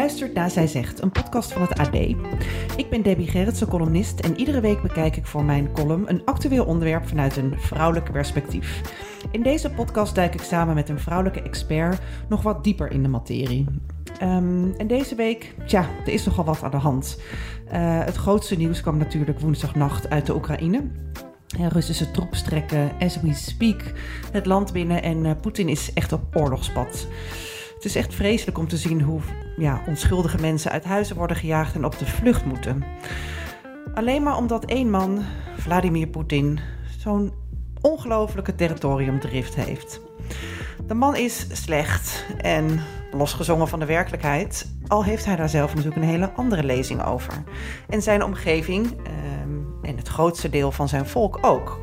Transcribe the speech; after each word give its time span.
Luistert 0.00 0.34
naar 0.34 0.50
Zij 0.50 0.66
Zegt, 0.66 1.02
een 1.02 1.10
podcast 1.10 1.52
van 1.52 1.62
het 1.62 1.78
AD. 1.78 1.94
Ik 2.76 2.86
ben 2.90 3.02
Debbie 3.02 3.28
Gerritsen, 3.28 3.68
columnist 3.68 4.20
en 4.20 4.38
iedere 4.38 4.60
week 4.60 4.82
bekijk 4.82 5.16
ik 5.16 5.26
voor 5.26 5.44
mijn 5.44 5.72
column 5.72 6.08
een 6.08 6.24
actueel 6.24 6.64
onderwerp 6.64 7.08
vanuit 7.08 7.36
een 7.36 7.54
vrouwelijk 7.58 8.12
perspectief. 8.12 8.80
In 9.30 9.42
deze 9.42 9.70
podcast 9.70 10.14
duik 10.14 10.34
ik 10.34 10.42
samen 10.42 10.74
met 10.74 10.88
een 10.88 10.98
vrouwelijke 10.98 11.42
expert 11.42 12.00
nog 12.28 12.42
wat 12.42 12.64
dieper 12.64 12.90
in 12.90 13.02
de 13.02 13.08
materie. 13.08 13.64
Ehm, 14.18 14.70
en 14.76 14.86
deze 14.86 15.14
week, 15.14 15.54
tja, 15.66 15.88
er 16.06 16.12
is 16.12 16.24
nogal 16.24 16.44
wat 16.44 16.62
aan 16.62 16.70
de 16.70 16.76
hand. 16.76 17.20
Eh, 17.68 18.04
het 18.04 18.16
grootste 18.16 18.56
nieuws 18.56 18.80
kwam 18.80 18.96
natuurlijk 18.96 19.40
woensdagnacht 19.40 20.10
uit 20.10 20.26
de 20.26 20.34
Oekraïne. 20.34 20.82
Eh, 21.58 21.66
Russische 21.66 22.10
troepen 22.10 22.36
strekken 22.36 22.90
as 23.00 23.20
we 23.20 23.34
speak 23.34 23.82
het 24.32 24.46
land 24.46 24.72
binnen 24.72 25.02
en 25.02 25.26
eh, 25.26 25.32
Poetin 25.40 25.68
is 25.68 25.92
echt 25.92 26.12
op 26.12 26.36
oorlogspad. 26.36 27.06
Het 27.80 27.88
is 27.88 27.96
echt 27.96 28.14
vreselijk 28.14 28.58
om 28.58 28.68
te 28.68 28.76
zien 28.76 29.02
hoe 29.02 29.20
ja, 29.56 29.82
onschuldige 29.86 30.40
mensen 30.40 30.70
uit 30.70 30.84
huizen 30.84 31.16
worden 31.16 31.36
gejaagd 31.36 31.74
en 31.74 31.84
op 31.84 31.98
de 31.98 32.06
vlucht 32.06 32.44
moeten. 32.44 32.84
Alleen 33.94 34.22
maar 34.22 34.36
omdat 34.36 34.64
één 34.64 34.90
man, 34.90 35.22
Vladimir 35.56 36.06
Poetin, 36.06 36.60
zo'n 36.98 37.32
ongelofelijke 37.80 38.54
territoriumdrift 38.54 39.54
heeft. 39.54 40.00
De 40.86 40.94
man 40.94 41.16
is 41.16 41.46
slecht 41.52 42.26
en 42.38 42.80
losgezongen 43.12 43.68
van 43.68 43.78
de 43.78 43.86
werkelijkheid, 43.86 44.74
al 44.86 45.04
heeft 45.04 45.24
hij 45.24 45.36
daar 45.36 45.48
zelf 45.48 45.74
natuurlijk 45.74 46.02
een 46.02 46.08
hele 46.08 46.32
andere 46.32 46.64
lezing 46.64 47.04
over. 47.04 47.42
En 47.88 48.02
zijn 48.02 48.24
omgeving 48.24 48.86
ehm, 48.86 49.86
en 49.86 49.96
het 49.96 50.08
grootste 50.08 50.50
deel 50.50 50.72
van 50.72 50.88
zijn 50.88 51.06
volk 51.06 51.38
ook. 51.40 51.80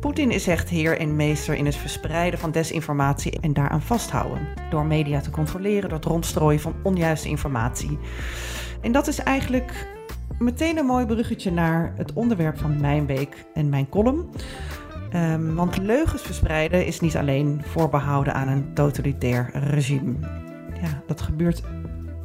Poetin 0.00 0.30
is 0.30 0.46
echt 0.46 0.68
heer 0.68 0.98
en 0.98 1.16
meester 1.16 1.54
in 1.54 1.66
het 1.66 1.76
verspreiden 1.76 2.38
van 2.38 2.50
desinformatie 2.50 3.40
en 3.40 3.52
daaraan 3.52 3.82
vasthouden. 3.82 4.48
Door 4.70 4.84
media 4.84 5.20
te 5.20 5.30
controleren, 5.30 5.88
door 5.88 5.98
het 5.98 6.06
rondstrooien 6.06 6.60
van 6.60 6.74
onjuiste 6.82 7.28
informatie. 7.28 7.98
En 8.80 8.92
dat 8.92 9.06
is 9.06 9.18
eigenlijk 9.18 9.88
meteen 10.38 10.78
een 10.78 10.86
mooi 10.86 11.06
bruggetje 11.06 11.50
naar 11.50 11.92
het 11.96 12.12
onderwerp 12.12 12.58
van 12.58 12.80
mijn 12.80 13.06
week 13.06 13.44
en 13.54 13.68
mijn 13.68 13.88
column. 13.88 14.30
Ehm, 15.10 15.54
want 15.54 15.78
leugens 15.78 16.22
verspreiden 16.22 16.86
is 16.86 17.00
niet 17.00 17.16
alleen 17.16 17.62
voorbehouden 17.64 18.34
aan 18.34 18.48
een 18.48 18.74
totalitair 18.74 19.50
regime. 19.54 20.14
Ja, 20.80 21.02
dat 21.06 21.20
gebeurt 21.20 21.62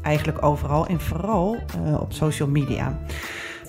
eigenlijk 0.02 0.44
overal 0.44 0.88
en 0.88 1.00
vooral 1.00 1.56
eh, 1.56 2.02
op 2.02 2.14
social 2.14 2.50
media. 2.50 3.00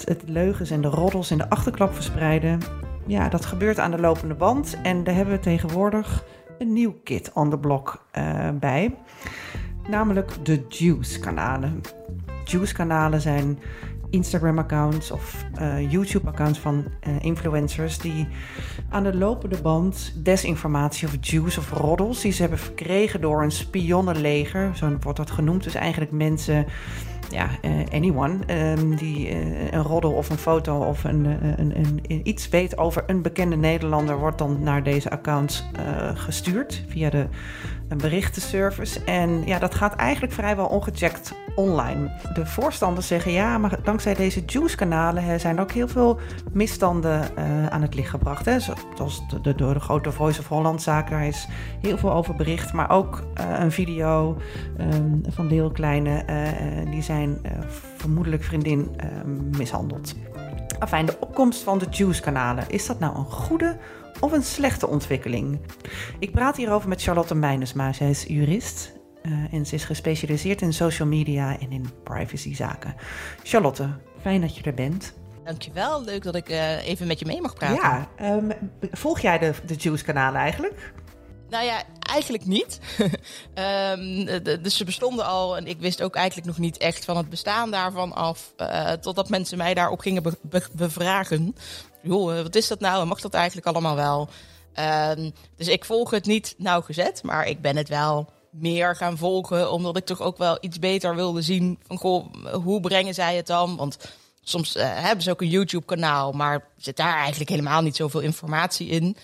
Het, 0.04 0.22
leugens 0.26 0.70
en 0.70 0.80
de 0.80 0.88
roddels 0.88 1.30
en 1.30 1.38
de 1.38 1.50
achterklap 1.50 1.94
verspreiden, 1.94 2.60
ja, 3.06 3.28
dat 3.28 3.46
gebeurt 3.46 3.78
aan 3.78 3.90
de 3.90 4.00
lopende 4.00 4.34
band. 4.34 4.76
En 4.82 5.04
daar 5.04 5.14
hebben 5.14 5.34
we 5.34 5.40
tegenwoordig 5.40 6.24
een 6.58 6.72
nieuw 6.72 6.94
kit 7.04 7.32
on 7.32 7.50
the 7.50 7.58
block 7.58 8.06
eh, 8.10 8.48
bij. 8.60 8.94
Namelijk 9.88 10.32
de 10.42 10.64
Juice-kanalen. 10.68 11.80
Juice-kanalen 12.44 13.20
zijn 13.20 13.58
Instagram-accounts 14.10 15.10
of 15.10 15.44
eh, 15.54 15.90
YouTube-accounts 15.92 16.58
van 16.58 16.84
eh, 17.00 17.12
influencers 17.20 17.98
die 17.98 18.28
aan 18.90 19.02
de 19.02 19.16
lopende 19.16 19.60
band 19.62 20.14
desinformatie 20.24 21.08
of 21.08 21.16
juice 21.20 21.58
of 21.58 21.70
roddels 21.70 22.20
die 22.20 22.32
ze 22.32 22.40
hebben 22.40 22.58
verkregen 22.58 23.20
door 23.20 23.42
een 23.42 23.50
spionnenleger, 23.50 24.76
zo 24.76 24.96
wordt 25.00 25.18
dat 25.18 25.30
genoemd. 25.30 25.64
Dus 25.64 25.74
eigenlijk 25.74 26.12
mensen 26.12 26.66
ja, 27.30 27.48
eh, 27.60 27.70
anyone 27.92 28.38
ehm, 28.46 28.94
die 28.94 29.28
eh, 29.28 29.72
een 29.72 29.82
roddel 29.82 30.12
of 30.12 30.30
een 30.30 30.38
foto 30.38 30.78
of 30.78 31.04
een, 31.04 31.26
eh, 31.26 31.48
een, 31.56 31.76
een, 31.76 32.00
iets 32.28 32.48
weet 32.48 32.78
over 32.78 33.04
een 33.06 33.22
bekende 33.22 33.56
Nederlander, 33.56 34.18
wordt 34.18 34.38
dan 34.38 34.62
naar 34.62 34.82
deze 34.82 35.10
accounts 35.10 35.64
gestuurd 36.14 36.84
via 36.88 37.10
de 37.10 37.26
een 37.88 37.98
berichtenservice. 37.98 39.04
En 39.04 39.46
ja, 39.46 39.58
dat 39.58 39.74
gaat 39.74 39.94
eigenlijk 39.94 40.32
vrijwel 40.32 40.66
ongecheckt 40.66 41.32
online. 41.54 42.10
De 42.34 42.46
voorstanders 42.46 43.06
zeggen 43.06 43.32
ja, 43.32 43.58
maar 43.58 43.78
dankzij 43.82 44.14
deze 44.14 44.42
juice-kanalen 44.46 45.40
zijn 45.40 45.60
ook 45.60 45.72
heel 45.72 45.88
veel 45.88 46.18
misstanden 46.52 47.36
eh, 47.36 47.66
aan 47.66 47.82
het 47.82 47.94
licht 47.94 48.10
gebracht. 48.10 48.44
Hè. 48.44 48.60
Zoals 48.60 49.22
de, 49.42 49.54
door 49.54 49.74
de 49.74 49.80
grote 49.80 50.12
Voice 50.12 50.40
of 50.40 50.48
Holland 50.48 50.82
zaak, 50.82 51.10
daar 51.10 51.26
is 51.26 51.48
heel 51.80 51.98
veel 51.98 52.12
over 52.12 52.34
bericht. 52.34 52.72
Maar 52.72 52.90
ook 52.90 53.22
eh, 53.34 53.44
een 53.58 53.72
video 53.72 54.36
ehm, 54.76 55.18
van 55.28 55.48
Deel 55.48 55.70
Kleine, 55.70 56.18
eh, 56.18 56.90
die 56.90 57.02
zijn 57.02 57.38
vermoedelijk 57.96 58.42
vriendin 58.42 58.88
ehm, 58.96 59.56
mishandeld. 59.56 60.14
Afijn, 60.78 61.06
de 61.06 61.16
opkomst 61.20 61.62
van 61.62 61.78
de 61.78 61.86
juice-kanalen, 61.90 62.64
is 62.68 62.86
dat 62.86 62.98
nou 62.98 63.16
een 63.16 63.30
goede 63.30 63.76
of 64.20 64.32
een 64.32 64.42
slechte 64.42 64.86
ontwikkeling? 64.88 65.60
Ik 66.18 66.32
praat 66.32 66.56
hierover 66.56 66.88
met 66.88 67.02
Charlotte 67.02 67.34
Meinersma. 67.34 67.92
Zij 67.92 68.10
is 68.10 68.24
jurist 68.28 68.92
eh, 69.22 69.52
en 69.52 69.66
ze 69.66 69.74
is 69.74 69.84
gespecialiseerd 69.84 70.62
in 70.62 70.72
social 70.72 71.08
media 71.08 71.58
en 71.58 71.72
in 71.72 71.86
privacyzaken. 72.02 72.94
Charlotte, 73.42 73.88
fijn 74.20 74.40
dat 74.40 74.56
je 74.56 74.62
er 74.62 74.74
bent. 74.74 75.14
Dankjewel, 75.44 76.04
leuk 76.04 76.22
dat 76.22 76.34
ik 76.34 76.48
eh, 76.48 76.86
even 76.88 77.06
met 77.06 77.18
je 77.18 77.26
mee 77.26 77.40
mag 77.40 77.54
praten. 77.54 77.76
Ja, 77.76 78.08
ehm, 78.16 78.50
volg 78.92 79.20
jij 79.20 79.38
de, 79.38 79.52
de 79.66 79.74
juice-kanalen 79.74 80.40
eigenlijk? 80.40 80.92
Nou 81.50 81.64
ja, 81.64 81.82
eigenlijk 82.00 82.46
niet. 82.46 82.78
Ehm, 83.54 84.24
dus 84.62 84.76
ze 84.76 84.84
bestonden 84.84 85.26
al 85.26 85.56
en 85.56 85.66
ik 85.66 85.78
wist 85.80 86.02
ook 86.02 86.14
eigenlijk 86.14 86.46
nog 86.46 86.58
niet 86.58 86.76
echt 86.76 87.04
van 87.04 87.16
het 87.16 87.28
bestaan 87.28 87.70
daarvan 87.70 88.12
af. 88.14 88.52
eh, 88.56 88.92
totdat 88.92 89.28
mensen 89.28 89.58
mij 89.58 89.74
daarop 89.74 89.98
gingen 90.00 90.22
be- 90.22 90.38
be- 90.42 90.68
bevragen. 90.72 91.56
Joh, 92.02 92.36
eh, 92.36 92.42
wat 92.42 92.54
is 92.54 92.68
dat 92.68 92.80
nou 92.80 93.00
en 93.02 93.08
mag 93.08 93.20
dat 93.20 93.34
eigenlijk 93.34 93.66
allemaal 93.66 93.96
wel? 93.96 94.28
Ehm, 94.72 95.30
dus 95.56 95.68
ik 95.68 95.84
volg 95.84 96.10
het 96.10 96.26
niet 96.26 96.54
nauwgezet, 96.58 97.22
maar 97.22 97.46
ik 97.46 97.60
ben 97.60 97.76
het 97.76 97.88
wel 97.88 98.30
meer 98.50 98.96
gaan 98.96 99.18
volgen. 99.18 99.72
Omdat 99.72 99.96
ik 99.96 100.04
toch 100.04 100.20
ook 100.20 100.38
wel 100.38 100.58
iets 100.60 100.78
beter 100.78 101.14
wilde 101.14 101.42
zien 101.42 101.78
van 101.86 101.96
goh, 101.98 102.26
hoe 102.52 102.80
brengen 102.80 103.14
zij 103.14 103.36
het 103.36 103.46
dan? 103.46 103.76
Want 103.76 103.96
soms 104.42 104.74
eh, 104.76 104.88
hebben 104.94 105.24
ze 105.24 105.30
ook 105.30 105.40
een 105.40 105.48
YouTube-kanaal, 105.48 106.32
maar 106.32 106.64
zit 106.76 106.96
daar 106.96 107.16
eigenlijk 107.18 107.50
helemaal 107.50 107.82
niet 107.82 107.96
zoveel 107.96 108.20
informatie 108.20 108.88
in. 108.88 109.16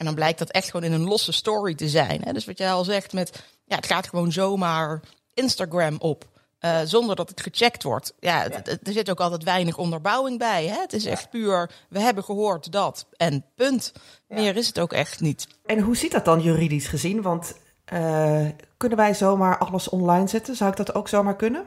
En 0.00 0.06
dan 0.06 0.14
blijkt 0.14 0.38
dat 0.38 0.50
echt 0.50 0.70
gewoon 0.70 0.86
in 0.86 0.92
een 0.92 1.08
losse 1.08 1.32
story 1.32 1.74
te 1.74 1.88
zijn. 1.88 2.22
Hè? 2.24 2.32
Dus 2.32 2.44
wat 2.44 2.58
jij 2.58 2.72
al 2.72 2.84
zegt 2.84 3.12
met, 3.12 3.42
ja, 3.64 3.76
het 3.76 3.86
gaat 3.86 4.08
gewoon 4.08 4.32
zomaar 4.32 5.00
Instagram 5.34 5.96
op. 5.98 6.24
eh, 6.58 6.78
zonder 6.84 7.16
dat 7.16 7.28
het 7.28 7.40
gecheckt 7.40 7.82
wordt. 7.82 8.14
Ja, 8.20 8.50
er 8.50 8.78
zit 8.82 9.10
ook 9.10 9.20
altijd 9.20 9.44
weinig 9.44 9.76
onderbouwing 9.78 10.38
bij. 10.38 10.66
Hè? 10.66 10.80
Het 10.80 10.92
is 10.92 11.04
echt 11.04 11.30
puur, 11.30 11.70
we 11.88 12.00
hebben 12.00 12.24
gehoord 12.24 12.72
dat 12.72 13.06
en 13.16 13.44
punt. 13.54 13.92
Meer 14.28 14.56
is 14.56 14.66
het 14.66 14.78
ook 14.80 14.92
echt 14.92 15.20
niet. 15.20 15.46
En 15.66 15.80
hoe 15.80 15.96
zit 15.96 16.10
dat 16.12 16.24
dan 16.24 16.40
juridisch 16.40 16.86
gezien? 16.86 17.22
Want 17.22 17.54
eh, 17.84 18.46
kunnen 18.76 18.98
wij 18.98 19.14
zomaar 19.14 19.58
alles 19.58 19.88
online 19.88 20.28
zetten? 20.28 20.56
Zou 20.56 20.70
ik 20.70 20.76
dat 20.76 20.94
ook 20.94 21.08
zomaar 21.08 21.36
kunnen? 21.36 21.64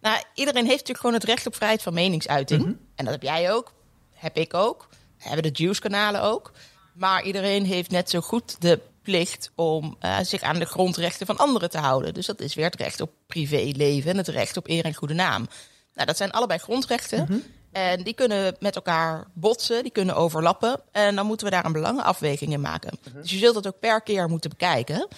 Nou, 0.00 0.22
iedereen 0.34 0.64
heeft 0.64 0.70
natuurlijk 0.78 0.98
gewoon 1.00 1.14
het 1.14 1.24
recht 1.24 1.46
op 1.46 1.54
vrijheid 1.56 1.82
van 1.82 1.94
meningsuiting. 1.94 2.62
En 2.94 3.04
dat 3.04 3.14
heb 3.14 3.22
jij 3.22 3.52
ook, 3.52 3.72
heb 4.12 4.36
ik 4.36 4.54
ook, 4.54 4.88
hebben 5.16 5.42
de 5.52 5.62
Juice-kanalen 5.62 6.22
ook. 6.22 6.52
Maar 6.96 7.22
iedereen 7.22 7.64
heeft 7.64 7.90
net 7.90 8.10
zo 8.10 8.20
goed 8.20 8.60
de 8.60 8.80
plicht 9.02 9.50
om 9.54 9.96
eh, 10.00 10.18
zich 10.22 10.42
aan 10.42 10.58
de 10.58 10.64
grondrechten 10.64 11.26
van 11.26 11.36
anderen 11.36 11.70
te 11.70 11.78
houden. 11.78 12.14
Dus 12.14 12.26
dat 12.26 12.40
is 12.40 12.54
weer 12.54 12.64
het 12.64 12.76
recht 12.76 13.00
op 13.00 13.10
privéleven 13.26 14.10
en 14.10 14.16
het 14.16 14.28
recht 14.28 14.56
op 14.56 14.68
eer 14.68 14.84
en 14.84 14.94
goede 14.94 15.14
naam. 15.14 15.48
Nou, 15.94 16.06
dat 16.06 16.16
zijn 16.16 16.30
allebei 16.30 16.58
grondrechten. 16.58 17.44
En 17.72 18.02
die 18.02 18.14
kunnen 18.14 18.56
met 18.60 18.76
elkaar 18.76 19.26
botsen, 19.34 19.82
die 19.82 19.92
kunnen 19.92 20.16
overlappen. 20.16 20.80
En 20.92 21.14
dan 21.14 21.26
moeten 21.26 21.46
we 21.46 21.52
daar 21.52 21.64
een 21.64 21.72
belangenafweging 21.72 22.52
in 22.52 22.60
maken. 22.60 22.98
Dus 23.12 23.30
je 23.30 23.38
zult 23.38 23.54
het 23.54 23.66
ook 23.66 23.80
per 23.80 24.00
keer 24.00 24.28
moeten 24.28 24.50
bekijken. 24.50 25.08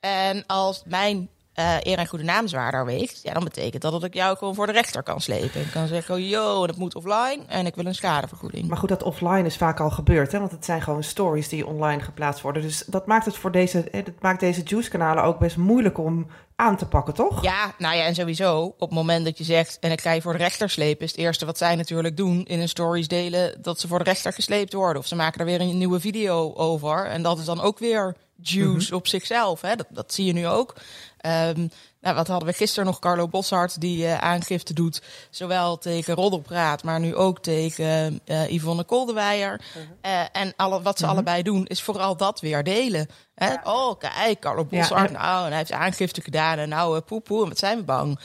En 0.00 0.46
als 0.46 0.82
mijn 0.86 1.28
eh 1.54 1.76
eer 1.80 1.98
en 1.98 2.06
goede 2.06 2.24
naam 2.24 2.48
zwaarder 2.48 2.84
weegt, 2.84 3.20
ja, 3.22 3.32
dan 3.32 3.44
betekent 3.44 3.82
dat 3.82 3.92
dat 3.92 4.04
ik 4.04 4.14
jou 4.14 4.36
gewoon 4.36 4.54
voor 4.54 4.66
de 4.66 4.72
rechter 4.72 5.02
kan 5.02 5.20
slepen. 5.20 5.60
Ik 5.60 5.70
kan 5.72 5.86
zeggen, 5.86 6.14
oh, 6.14 6.28
yo, 6.28 6.66
dat 6.66 6.76
moet 6.76 6.94
offline 6.94 7.40
en 7.48 7.66
ik 7.66 7.74
wil 7.74 7.86
een 7.86 7.94
schadevergoeding. 7.94 8.68
Maar 8.68 8.76
goed, 8.76 8.88
dat 8.88 9.02
offline 9.02 9.44
is 9.44 9.56
vaak 9.56 9.80
al 9.80 9.90
gebeurd, 9.90 10.32
hè? 10.32 10.38
want 10.38 10.50
het 10.50 10.64
zijn 10.64 10.82
gewoon 10.82 11.02
stories 11.02 11.48
die 11.48 11.66
online 11.66 12.02
geplaatst 12.02 12.42
worden. 12.42 12.62
Dus 12.62 12.84
dat 12.86 13.06
maakt 13.06 13.24
het 13.24 13.36
voor 13.36 13.52
deze, 13.52 13.88
dat 13.92 14.20
maakt 14.20 14.40
deze 14.40 14.62
juice-kanalen 14.62 15.24
ook 15.24 15.38
best 15.38 15.56
moeilijk 15.56 15.98
om 15.98 16.26
aan 16.56 16.76
te 16.76 16.86
pakken, 16.86 17.14
toch? 17.14 17.42
Ja, 17.42 17.74
nou 17.78 17.96
ja, 17.96 18.04
en 18.04 18.14
sowieso, 18.14 18.62
op 18.62 18.80
het 18.80 18.90
moment 18.90 19.24
dat 19.24 19.38
je 19.38 19.44
zegt, 19.44 19.78
en 19.80 19.90
ik 19.90 20.00
ga 20.00 20.12
je 20.12 20.22
voor 20.22 20.32
de 20.32 20.38
rechter 20.38 20.70
slepen, 20.70 21.04
is 21.04 21.10
het 21.10 21.20
eerste 21.20 21.46
wat 21.46 21.58
zij 21.58 21.76
natuurlijk 21.76 22.16
doen 22.16 22.44
in 22.44 22.58
hun 22.58 22.68
stories 22.68 23.08
delen, 23.08 23.62
dat 23.62 23.80
ze 23.80 23.88
voor 23.88 23.98
de 23.98 24.04
rechter 24.04 24.32
gesleept 24.32 24.72
worden. 24.72 25.02
Of 25.02 25.08
ze 25.08 25.16
maken 25.16 25.40
er 25.40 25.46
weer 25.46 25.60
een 25.60 25.78
nieuwe 25.78 26.00
video 26.00 26.54
over. 26.54 27.06
En 27.06 27.22
dat 27.22 27.38
is 27.38 27.44
dan 27.44 27.60
ook 27.60 27.78
weer 27.78 28.16
juice 28.40 28.94
op 28.94 29.06
zichzelf. 29.06 29.60
Hè? 29.60 29.76
Dat, 29.76 29.86
dat 29.90 30.14
zie 30.14 30.24
je 30.24 30.32
nu 30.32 30.46
ook. 30.46 30.74
Ehm, 31.18 31.66
Nou, 32.00 32.16
wat 32.16 32.26
hadden 32.26 32.48
we 32.48 32.54
gisteren 32.54 32.84
nog? 32.86 32.98
Carlo 32.98 33.28
Boshart 33.28 33.80
die 33.80 34.04
uh, 34.04 34.18
aangifte 34.18 34.74
doet. 34.74 35.02
Zowel 35.30 35.78
tegen 35.78 36.14
Roddelpraat, 36.14 36.82
maar 36.82 37.00
nu 37.00 37.14
ook 37.14 37.42
tegen 37.42 38.20
uh, 38.26 38.50
Yvonne 38.50 38.84
Koldewijer. 38.84 39.60
Uh, 40.02 40.20
en 40.32 40.52
alle, 40.56 40.82
wat 40.82 40.98
ze 40.98 41.06
allebei 41.06 41.42
doen, 41.42 41.66
is 41.66 41.82
vooral 41.82 42.16
dat 42.16 42.40
weer 42.40 42.62
delen. 42.64 43.08
Hè? 43.34 43.48
Ja. 43.48 43.60
Oh, 43.64 43.98
kijk, 43.98 44.40
Carlo 44.40 44.64
Boshart. 44.64 45.10
Ja, 45.10 45.18
nou, 45.18 45.42
en 45.42 45.48
hij 45.48 45.58
heeft 45.58 45.72
aangifte 45.72 46.20
gedaan. 46.20 46.58
En 46.58 46.68
nou, 46.68 47.00
poe, 47.00 47.20
poe, 47.20 47.42
en 47.42 47.48
wat 47.48 47.58
zijn 47.58 47.78
we 47.78 47.84
bang. 47.84 48.18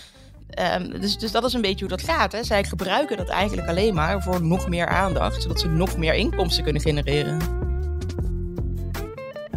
Um, 0.76 1.00
dus, 1.02 1.18
dus 1.18 1.32
dat 1.32 1.44
is 1.44 1.54
een 1.54 1.62
beetje 1.62 1.86
hoe 1.86 1.98
dat 1.98 2.08
gaat. 2.08 2.32
Hè? 2.32 2.44
Zij 2.44 2.64
gebruiken 2.64 3.18
dat 3.18 3.30
eigenlijk 3.30 3.68
alleen 3.68 3.94
maar 3.94 4.22
voor 4.22 4.44
nog 4.44 4.68
meer 4.68 4.88
aandacht, 4.88 5.42
zodat 5.42 5.60
ze 5.60 5.68
nog 5.68 5.98
meer 5.98 6.14
inkomsten 6.14 6.64
kunnen 6.64 6.82
genereren. 6.82 7.69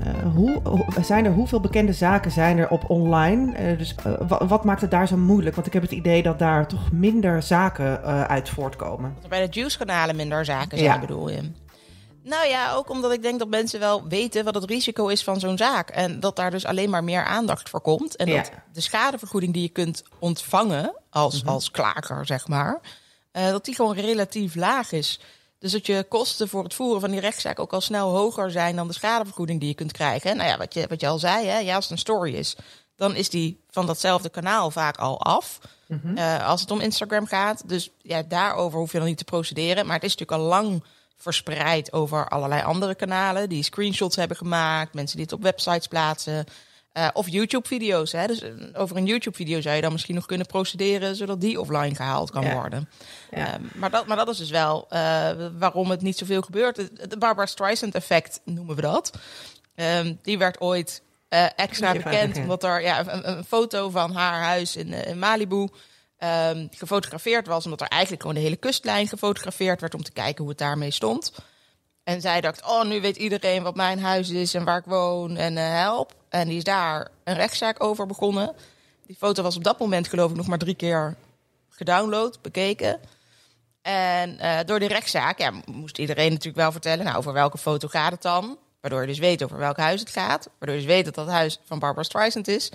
Uh, 0.07 0.35
hoe, 0.35 0.63
zijn 1.01 1.25
er, 1.25 1.33
hoeveel 1.33 1.61
bekende 1.61 1.93
zaken 1.93 2.31
zijn 2.31 2.59
er 2.59 2.69
op 2.69 2.91
online? 2.91 3.71
Uh, 3.71 3.79
dus 3.79 3.95
uh, 4.07 4.13
wat, 4.29 4.43
wat, 4.49 4.65
maakt 4.65 4.81
het 4.81 4.91
daar 4.91 5.09
zo 5.09 5.17
moeilijk? 5.17 5.55
Want 5.55 5.67
ik 5.67 5.73
heb 5.73 5.83
het 5.83 5.93
idee 5.93 6.23
dat 6.23 6.39
daar 6.39 6.67
toch 6.67 6.93
minder 6.93 7.43
zaken 7.43 8.03
uit 8.29 8.49
voortkomen. 8.49 9.13
Dat 9.15 9.23
er 9.23 9.29
bij 9.29 9.47
de 9.47 9.53
Juice-kanalen 9.53 10.17
minder 10.17 10.45
zaken 10.45 10.79
zijn, 10.79 10.91
ja. 10.91 11.01
bedoel 11.01 11.31
je? 11.31 11.51
Nou 12.25 12.49
ja, 12.49 12.73
ook 12.73 12.91
omdat 12.91 13.13
ik 13.13 13.23
denk 13.23 13.39
dat 13.39 13.49
mensen 13.49 13.81
wel 13.81 14.09
weten 14.09 14.45
wat 14.45 14.55
het 14.55 14.65
risico 14.65 15.07
is 15.07 15.25
van 15.25 15.41
zo'n 15.41 15.59
zaak. 15.59 15.91
En 15.91 16.21
dat 16.21 16.37
daar 16.37 16.51
dus 16.51 16.65
alleen 16.65 16.91
maar 16.91 17.05
meer 17.05 17.25
aandacht 17.25 17.69
voor 17.69 17.81
komt. 17.81 18.17
En 18.17 18.27
ja. 18.27 18.37
dat 18.37 18.51
de 18.73 18.81
schadevergoeding 18.81 19.53
die 19.53 19.63
je 19.63 19.69
kunt 19.69 20.03
ontvangen 20.19 20.95
als, 21.11 21.35
mm-hmm. 21.35 21.49
als 21.49 21.71
klager, 21.71 22.27
zeg 22.27 22.49
maar, 22.49 22.81
dat 23.33 23.65
die 23.65 23.75
gewoon 23.75 23.95
relatief 23.95 24.55
laag 24.55 24.93
is. 24.93 25.21
Dus 25.63 25.73
dat 25.73 25.87
je 25.87 26.07
kosten 26.09 26.49
voor 26.49 26.63
het 26.65 26.75
voeren 26.75 27.01
van 27.01 27.11
die 27.11 27.21
rechtszaak 27.21 27.59
ook 27.59 27.73
al 27.73 27.81
snel 27.81 28.11
hoger 28.11 28.51
zijn 28.51 28.77
dan 28.77 28.87
de 28.87 28.93
schadevergoeding 28.93 29.61
die 29.61 29.69
je 29.69 29.75
kunt 29.75 29.93
krijgen. 29.93 30.31
En 30.31 30.37
nou 30.37 30.49
ja, 30.49 30.57
wat 30.57 30.75
je, 30.75 30.87
wat 30.89 31.01
je 31.01 31.07
al 31.07 31.19
zei, 31.19 31.47
hè, 31.47 31.59
ja, 31.59 31.75
als 31.75 31.85
het 31.85 31.93
een 31.93 31.99
story 31.99 32.35
is, 32.35 32.57
dan 32.97 33.15
is 33.15 33.31
die 33.31 33.65
van 33.71 33.87
datzelfde 33.87 34.29
kanaal 34.29 34.71
vaak 34.71 34.97
al 34.97 35.21
af. 35.21 35.59
Mm-hmm. 35.87 36.17
Uh, 36.17 36.49
als 36.49 36.61
het 36.61 36.71
om 36.71 36.81
Instagram 36.81 37.27
gaat. 37.27 37.69
Dus 37.69 37.91
ja, 38.01 38.23
daarover 38.23 38.79
hoef 38.79 38.93
je 38.93 38.99
dan 38.99 39.07
niet 39.07 39.19
te 39.19 39.25
procederen. 39.25 39.87
Maar 39.87 39.95
het 39.95 40.05
is 40.05 40.17
natuurlijk 40.17 40.41
al 40.41 40.49
lang 40.49 40.85
verspreid 41.17 41.93
over 41.93 42.29
allerlei 42.29 42.63
andere 42.63 42.95
kanalen 42.95 43.49
die 43.49 43.63
screenshots 43.63 44.17
hebben 44.17 44.37
gemaakt, 44.37 44.95
mensen 44.95 45.17
die 45.17 45.25
het 45.25 45.35
op 45.35 45.43
websites 45.43 45.87
plaatsen. 45.87 46.45
Uh, 46.95 47.09
of 47.13 47.29
YouTube-video's. 47.29 48.11
Dus 48.11 48.43
over 48.75 48.97
een 48.97 49.07
YouTube-video 49.07 49.61
zou 49.61 49.75
je 49.75 49.83
dan 49.83 49.93
misschien 49.93 50.15
nog 50.15 50.27
kunnen 50.27 50.47
procederen, 50.47 51.17
zodat 51.17 51.41
die 51.41 51.61
offline 51.61 51.95
gehaald 51.95 52.31
kan 52.31 52.43
ja. 52.43 52.55
worden. 52.55 52.89
Ja. 53.31 53.61
Uh, 53.61 53.71
maar, 53.75 53.91
dat, 53.91 54.07
maar 54.07 54.17
dat 54.17 54.29
is 54.29 54.37
dus 54.37 54.51
wel 54.51 54.87
uh, 54.91 55.31
waarom 55.59 55.91
het 55.91 56.03
niet 56.03 56.19
zoveel 56.19 56.43
gebeurt. 56.43 56.77
Het 56.77 57.19
Barbara 57.19 57.47
Streisand-effect 57.47 58.41
noemen 58.45 58.77
we 58.77 58.83
dat. 58.83 59.11
Um, 59.75 60.19
die 60.23 60.39
werd 60.39 60.61
ooit 60.61 61.03
extra 61.57 61.93
bekend, 61.93 62.37
omdat 62.43 62.65
er 62.65 62.83
ja, 62.83 63.07
een, 63.07 63.29
een, 63.31 63.45
foto 63.45 63.91
van 63.91 64.15
haar 64.15 64.43
huis 64.43 64.77
in, 64.77 64.93
in 64.93 65.19
Malibu 65.19 65.69
um, 66.19 66.69
gefotografeerd 66.71 67.47
was. 67.47 67.65
Omdat 67.65 67.81
er 67.81 67.89
eigenlijk 67.89 68.23
gewoon 68.23 68.37
de 68.37 68.45
hele 68.45 68.57
kustlijn 68.57 69.09
gefotografeerd 69.09 69.81
werd 69.81 69.95
om 69.95 70.03
te 70.03 70.13
kijken 70.13 70.39
hoe 70.39 70.49
het 70.49 70.59
daarmee 70.59 70.91
stond. 70.91 71.33
En 72.05 72.21
zij 72.21 72.41
dacht, 72.41 72.65
oh, 72.65 72.85
nu 72.85 73.01
weet 73.01 73.17
iedereen 73.17 73.63
wat 73.63 73.75
mijn 73.75 74.01
huis 74.01 74.31
is 74.31 74.55
en 74.55 74.65
waar 74.65 74.79
ik 74.79 74.85
woon 74.85 75.37
en 75.37 75.57
uh, 75.57 75.69
help. 75.69 76.15
En 76.29 76.49
die 76.49 76.57
is 76.57 76.65
daar 76.65 77.09
een 77.25 77.35
rechtszaak 77.35 77.83
over 77.83 78.07
begonnen. 78.07 78.55
Die 79.07 79.17
foto 79.17 79.43
was 79.43 79.57
op 79.57 79.65
dat 79.65 79.79
moment 79.79 80.09
geloof 80.09 80.31
ik 80.31 80.37
nog 80.37 80.47
maar 80.47 80.59
drie 80.59 80.75
keer 80.75 81.17
gedownload, 81.69 82.43
bekeken. 82.43 83.01
En 83.83 84.39
uh, 84.41 84.59
door 84.67 84.79
die 84.79 84.89
rechtszaak 84.89 85.39
ja, 85.39 85.53
moest 85.67 85.99
iedereen 85.99 86.31
natuurlijk 86.31 86.57
wel 86.57 86.73
vertellen, 86.73 87.05
nou, 87.05 87.17
over 87.17 87.33
welke 87.33 87.59
foto 87.59 87.89
gaat 87.89 88.13
het 88.13 88.23
dan? 88.23 88.59
Waardoor 88.81 89.01
je 89.01 89.07
dus 89.07 89.19
weet 89.19 89.43
over 89.43 89.59
welk 89.59 89.77
huis 89.77 90.01
het 90.01 90.11
gaat. 90.11 90.49
Waardoor 90.59 90.79
je 90.79 90.85
dus 90.85 90.95
weet 90.95 91.05
dat 91.05 91.15
dat 91.15 91.29
huis 91.29 91.61
van 91.65 91.79
Barbara 91.79 92.03
Streisand 92.03 92.49
is. 92.49 92.73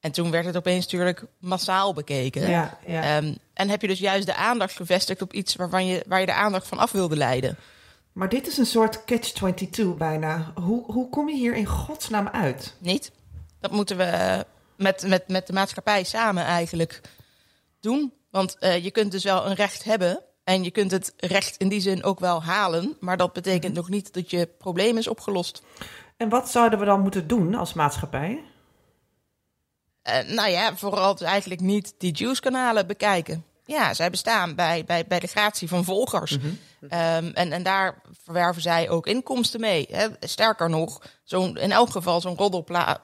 En 0.00 0.12
toen 0.12 0.30
werd 0.30 0.44
het 0.44 0.56
opeens 0.56 0.84
natuurlijk 0.84 1.24
massaal 1.38 1.92
bekeken. 1.94 2.48
Ja, 2.50 2.78
ja. 2.86 3.16
Um, 3.16 3.38
en 3.54 3.68
heb 3.68 3.80
je 3.80 3.88
dus 3.88 3.98
juist 3.98 4.26
de 4.26 4.34
aandacht 4.34 4.76
gevestigd 4.76 5.22
op 5.22 5.32
iets 5.32 5.56
waarvan 5.56 5.86
je, 5.86 6.04
waar 6.06 6.20
je 6.20 6.26
de 6.26 6.32
aandacht 6.32 6.66
van 6.66 6.78
af 6.78 6.92
wilde 6.92 7.16
leiden. 7.16 7.56
Maar 8.16 8.28
dit 8.28 8.46
is 8.46 8.58
een 8.58 8.66
soort 8.66 9.04
catch-22 9.04 9.86
bijna. 9.98 10.52
Hoe, 10.54 10.92
hoe 10.92 11.08
kom 11.08 11.28
je 11.28 11.34
hier 11.34 11.54
in 11.54 11.66
godsnaam 11.66 12.28
uit? 12.28 12.76
Niet. 12.78 13.12
Dat 13.60 13.70
moeten 13.70 13.96
we 13.96 14.44
met, 14.76 15.06
met, 15.06 15.28
met 15.28 15.46
de 15.46 15.52
maatschappij 15.52 16.04
samen 16.04 16.44
eigenlijk 16.44 17.00
doen. 17.80 18.12
Want 18.30 18.56
uh, 18.60 18.84
je 18.84 18.90
kunt 18.90 19.12
dus 19.12 19.24
wel 19.24 19.46
een 19.46 19.54
recht 19.54 19.84
hebben. 19.84 20.22
En 20.44 20.64
je 20.64 20.70
kunt 20.70 20.90
het 20.90 21.12
recht 21.16 21.56
in 21.56 21.68
die 21.68 21.80
zin 21.80 22.04
ook 22.04 22.20
wel 22.20 22.42
halen. 22.42 22.96
Maar 23.00 23.16
dat 23.16 23.32
betekent 23.32 23.74
nog 23.74 23.88
niet 23.88 24.12
dat 24.14 24.30
je 24.30 24.48
probleem 24.58 24.96
is 24.96 25.08
opgelost. 25.08 25.62
En 26.16 26.28
wat 26.28 26.50
zouden 26.50 26.78
we 26.78 26.84
dan 26.84 27.00
moeten 27.00 27.28
doen 27.28 27.54
als 27.54 27.72
maatschappij? 27.72 28.42
Uh, 30.08 30.34
nou 30.34 30.50
ja, 30.50 30.76
vooral 30.76 31.14
dus 31.14 31.26
eigenlijk 31.26 31.60
niet 31.60 31.94
die 31.98 32.12
Juice-kanalen 32.12 32.86
bekijken. 32.86 33.44
Ja, 33.64 33.94
zij 33.94 34.10
bestaan 34.10 34.54
bij, 34.54 34.84
bij, 34.84 35.06
bij 35.06 35.20
de 35.20 35.26
gratie 35.26 35.68
van 35.68 35.84
volgers. 35.84 36.36
Mm-hmm. 36.36 36.58
Um, 36.92 37.30
en, 37.34 37.52
en 37.52 37.62
daar 37.62 38.02
verwerven 38.22 38.62
zij 38.62 38.90
ook 38.90 39.06
inkomsten 39.06 39.60
mee. 39.60 39.86
Hè. 39.90 40.06
Sterker 40.20 40.70
nog, 40.70 41.02
zo'n, 41.24 41.56
in 41.56 41.72
elk 41.72 41.90
geval 41.90 42.20
zo'n 42.20 42.36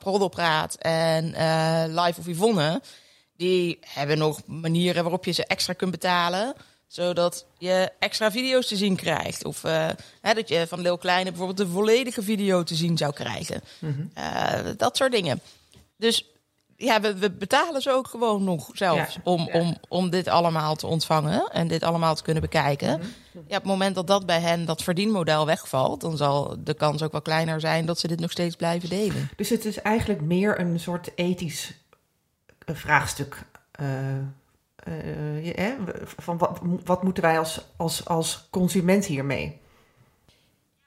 roddelpraat 0.03 0.75
en 0.75 1.25
uh, 1.25 1.85
Live 1.87 2.21
of 2.21 2.27
Yvonne... 2.27 2.83
die 3.37 3.79
hebben 3.81 4.19
nog 4.19 4.41
manieren 4.47 5.03
waarop 5.03 5.25
je 5.25 5.33
ze 5.33 5.47
extra 5.47 5.73
kunt 5.73 5.91
betalen 5.91 6.55
zodat 6.93 7.47
je 7.59 7.91
extra 7.99 8.31
video's 8.31 8.67
te 8.67 8.77
zien 8.77 8.97
krijgt. 8.97 9.45
Of 9.45 9.65
uh, 9.65 9.89
hè, 10.21 10.35
dat 10.35 10.49
je 10.49 10.67
van 10.67 10.81
Lil 10.81 10.99
Kleine 10.99 11.31
bijvoorbeeld 11.31 11.69
de 11.69 11.75
volledige 11.75 12.23
video 12.23 12.63
te 12.63 12.75
zien 12.75 12.97
zou 12.97 13.13
krijgen. 13.13 13.63
Mm-hmm. 13.79 14.11
Uh, 14.19 14.71
dat 14.77 14.97
soort 14.97 15.13
dingen. 15.13 15.41
Dus 15.97 16.32
ja, 16.83 17.01
we, 17.01 17.19
we, 17.19 17.31
betalen 17.31 17.83
ze 17.83 17.91
ook 17.91 18.09
gewoon 18.09 18.45
nog 18.45 18.71
zelfs 18.73 19.15
ja, 19.15 19.21
om, 19.25 19.49
ja. 19.53 19.61
om, 19.61 19.77
om 19.89 20.11
dit 20.11 20.29
allemaal 20.29 20.75
te 20.75 20.87
ontvangen 20.87 21.49
en 21.53 21.69
dit 21.69 21.83
allemaal 21.83 22.15
te 22.15 22.23
kunnen 22.23 22.43
bekijken. 22.43 22.89
Mm-hmm. 22.89 23.11
Ja, 23.33 23.57
op 23.57 23.63
het 23.63 23.65
moment 23.65 23.95
dat 23.95 24.07
dat 24.07 24.27
bij 24.27 24.41
hen, 24.41 24.65
dat 24.65 24.83
verdienmodel 24.83 25.47
wegvalt, 25.47 26.01
dan 26.01 26.17
zal 26.17 26.57
de 26.59 26.75
kans 26.75 27.03
ook 27.03 27.13
wel 27.13 27.23
kleiner 27.23 27.61
zijn 27.61 27.87
dat 27.87 27.99
ze 27.99 28.09
dit 28.09 28.21
nog 28.21 28.31
steeds 28.31 28.57
blijven 28.57 28.89
delen. 28.89 29.29
Dus 29.37 29.49
het 29.49 29.65
is 29.65 29.81
eigenlijk 29.81 30.21
meer 30.21 30.61
een 30.61 30.81
soort 30.81 31.11
ethisch 31.15 31.75
vraagstuk. 32.67 33.47
Uh, 33.81 33.89
uh, 34.89 35.55
ja, 35.57 35.77
van 36.17 36.39
wat, 36.39 36.61
wat 36.85 37.03
moeten 37.03 37.23
wij 37.23 37.39
als, 37.39 37.61
als, 37.77 38.05
als 38.07 38.47
consument 38.51 39.07
hiermee? 39.07 39.61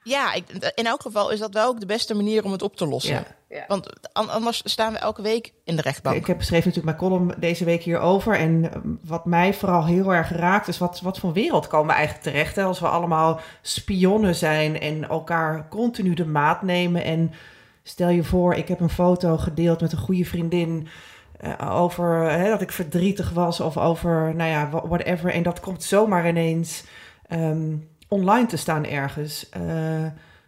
Ja, 0.05 0.33
ik, 0.33 0.71
in 0.75 0.85
elk 0.85 1.01
geval 1.01 1.31
is 1.31 1.39
dat 1.39 1.53
wel 1.53 1.67
ook 1.67 1.79
de 1.79 1.85
beste 1.85 2.15
manier 2.15 2.43
om 2.43 2.51
het 2.51 2.61
op 2.61 2.75
te 2.75 2.87
lossen. 2.87 3.13
Ja, 3.13 3.25
ja. 3.49 3.65
Want 3.67 3.89
anders 4.13 4.61
staan 4.63 4.93
we 4.93 4.99
elke 4.99 5.21
week 5.21 5.53
in 5.63 5.75
de 5.75 5.81
rechtbank. 5.81 6.15
Ik 6.15 6.27
heb 6.27 6.41
schreef 6.41 6.65
natuurlijk 6.65 6.97
mijn 6.99 7.11
column 7.11 7.33
deze 7.37 7.65
week 7.65 7.83
hierover. 7.83 8.37
En 8.37 8.73
ehm, 8.73 8.89
wat 9.03 9.25
mij 9.25 9.53
vooral 9.53 9.85
heel 9.85 10.13
erg 10.13 10.29
raakt, 10.29 10.67
is 10.67 10.77
wat, 10.77 11.01
wat 11.01 11.19
voor 11.19 11.33
wereld 11.33 11.67
komen 11.67 11.87
we 11.87 11.93
eigenlijk 11.93 12.23
terecht? 12.23 12.55
Hè? 12.55 12.63
Als 12.63 12.79
we 12.79 12.87
allemaal 12.87 13.39
spionnen 13.61 14.35
zijn 14.35 14.79
en 14.79 15.09
elkaar 15.09 15.67
continu 15.69 16.13
de 16.13 16.25
maat 16.25 16.61
nemen. 16.61 17.03
En 17.03 17.33
stel 17.83 18.09
je 18.09 18.23
voor, 18.23 18.53
ik 18.53 18.67
heb 18.67 18.79
een 18.79 18.89
foto 18.89 19.37
gedeeld 19.37 19.81
met 19.81 19.91
een 19.91 19.97
goede 19.97 20.25
vriendin. 20.25 20.87
Uh, 21.43 21.81
over 21.81 22.31
hè, 22.31 22.49
dat 22.49 22.61
ik 22.61 22.71
verdrietig 22.71 23.29
was 23.29 23.59
of 23.59 23.77
over, 23.77 24.35
nou 24.35 24.49
ja, 24.49 24.69
whatever. 24.69 25.31
En 25.31 25.43
dat 25.43 25.59
komt 25.59 25.83
zomaar 25.83 26.27
ineens. 26.27 26.83
Um, 27.29 27.87
online 28.15 28.47
te 28.47 28.57
staan 28.57 28.85
ergens. 28.85 29.45
Uh, 29.57 30.03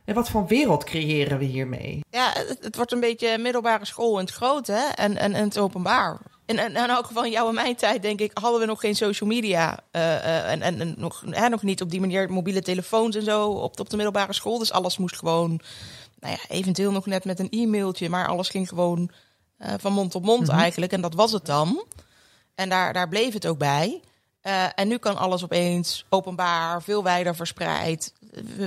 en 0.05 0.13
wat 0.13 0.29
voor 0.29 0.47
wereld 0.47 0.83
creëren 0.83 1.37
we 1.37 1.45
hiermee? 1.45 1.99
Ja, 2.09 2.31
het, 2.33 2.57
het, 2.61 2.75
wordt 2.75 2.91
een 2.91 2.99
beetje 2.99 3.37
middelbare 3.37 3.85
school 3.85 4.19
in 4.19 4.25
het 4.25 4.33
groot 4.33 4.67
hè? 4.67 4.87
En, 4.95 5.17
en, 5.17 5.33
en 5.33 5.43
het 5.43 5.57
openbaar. 5.57 6.19
In 6.45 6.75
elk 6.75 7.05
geval 7.05 7.25
in 7.25 7.31
jouw 7.31 7.47
en 7.47 7.53
mijn 7.53 7.75
tijd, 7.75 8.01
denk 8.01 8.19
ik, 8.19 8.31
hadden 8.33 8.59
we 8.59 8.65
nog 8.65 8.79
geen 8.79 8.95
social 8.95 9.29
media. 9.29 9.79
Uh, 9.91 10.01
uh, 10.01 10.51
en, 10.51 10.61
en, 10.61 10.79
en 10.79 10.93
nog, 10.97 11.23
hè, 11.29 11.49
nog 11.49 11.63
niet 11.63 11.81
op 11.81 11.89
die 11.89 11.99
manier 11.99 12.31
mobiele 12.31 12.61
telefoons 12.61 13.15
en 13.15 13.23
zo 13.23 13.49
op, 13.49 13.79
op 13.79 13.89
de 13.89 13.95
middelbare 13.95 14.33
school. 14.33 14.57
Dus 14.57 14.71
alles 14.71 14.97
moest 14.97 15.17
gewoon, 15.17 15.59
nou 16.19 16.33
ja, 16.33 16.55
eventueel 16.55 16.91
nog 16.91 17.05
net 17.05 17.25
met 17.25 17.39
een 17.39 17.49
e-mailtje. 17.49 18.09
Maar 18.09 18.27
alles 18.27 18.49
ging 18.49 18.69
gewoon 18.69 19.09
uh, 19.59 19.73
van 19.77 19.93
mond 19.93 20.11
tot 20.11 20.25
mond 20.25 20.41
mm-hmm. 20.41 20.59
eigenlijk. 20.59 20.91
En 20.91 21.01
dat 21.01 21.13
was 21.13 21.31
het 21.31 21.45
dan. 21.45 21.85
En 22.55 22.69
daar, 22.69 22.93
daar 22.93 23.09
bleef 23.09 23.33
het 23.33 23.47
ook 23.47 23.57
bij. 23.57 24.01
Uh, 24.47 24.65
en 24.75 24.87
nu 24.87 24.97
kan 24.97 25.17
alles 25.17 25.43
opeens 25.43 26.05
openbaar, 26.09 26.83
veel 26.83 27.03
wijder 27.03 27.35
verspreid. 27.35 28.13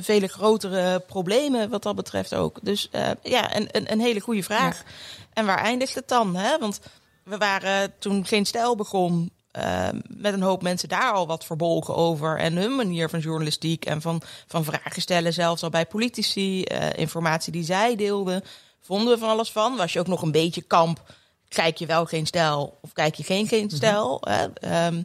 Vele 0.01 0.27
grotere 0.27 1.01
problemen 1.07 1.71
wat 1.71 1.83
dat 1.83 1.97
betreft 1.97 2.35
ook. 2.35 2.59
Dus 2.63 2.89
uh, 2.93 3.11
ja, 3.23 3.57
een, 3.57 3.69
een, 3.73 3.93
een, 3.93 4.01
hele 4.01 4.21
goede 4.21 4.43
vraag. 4.43 4.77
Ja. 4.77 4.85
En 5.33 5.47
waar 5.47 5.59
eindigt 5.59 5.95
het 5.95 6.09
dan? 6.09 6.37
Hè? 6.37 6.59
Want 6.59 6.81
we 7.25 7.37
waren 7.37 7.93
toen 7.99 8.27
geen 8.27 8.47
stijl 8.47 8.77
begon. 8.77 9.31
Uh, 9.59 9.89
met 10.09 10.33
een 10.33 10.43
hoop 10.43 10.63
mensen 10.63 10.89
daar 10.89 11.13
al 11.13 11.27
wat 11.27 11.45
verbolgen 11.45 11.97
over. 11.97 12.39
En 12.39 12.57
hun 12.57 12.75
manier 12.75 13.09
van 13.09 13.21
journalistiek 13.21 13.85
en 13.85 14.01
van, 14.01 14.23
van 14.47 14.65
vragen 14.65 15.03
stellen, 15.03 15.33
zelfs 15.33 15.63
al 15.63 15.71
bij 15.71 15.87
politici. 15.87 16.63
informatie 16.97 17.53
die 17.53 17.65
zij 17.65 17.97
deelden. 17.97 18.45
Vonden 18.81 19.15
we 19.15 19.19
van 19.19 19.29
alles 19.29 19.53
van. 19.53 19.77
Was 19.77 19.93
je 19.93 20.01
ook 20.01 20.07
nog 20.07 20.23
een 20.23 20.33
beetje 20.33 20.63
kamp. 20.63 21.15
Kijk 21.49 21.77
je 21.77 21.87
wel 21.87 22.05
geen 22.05 22.27
stijl 22.27 22.79
of 22.81 22.93
kijk 22.93 23.15
je 23.15 23.23
geen, 23.23 23.47
geen 23.49 23.71
stijl? 23.71 24.23
Mm-hmm. 24.25 24.95
Um, 24.95 25.05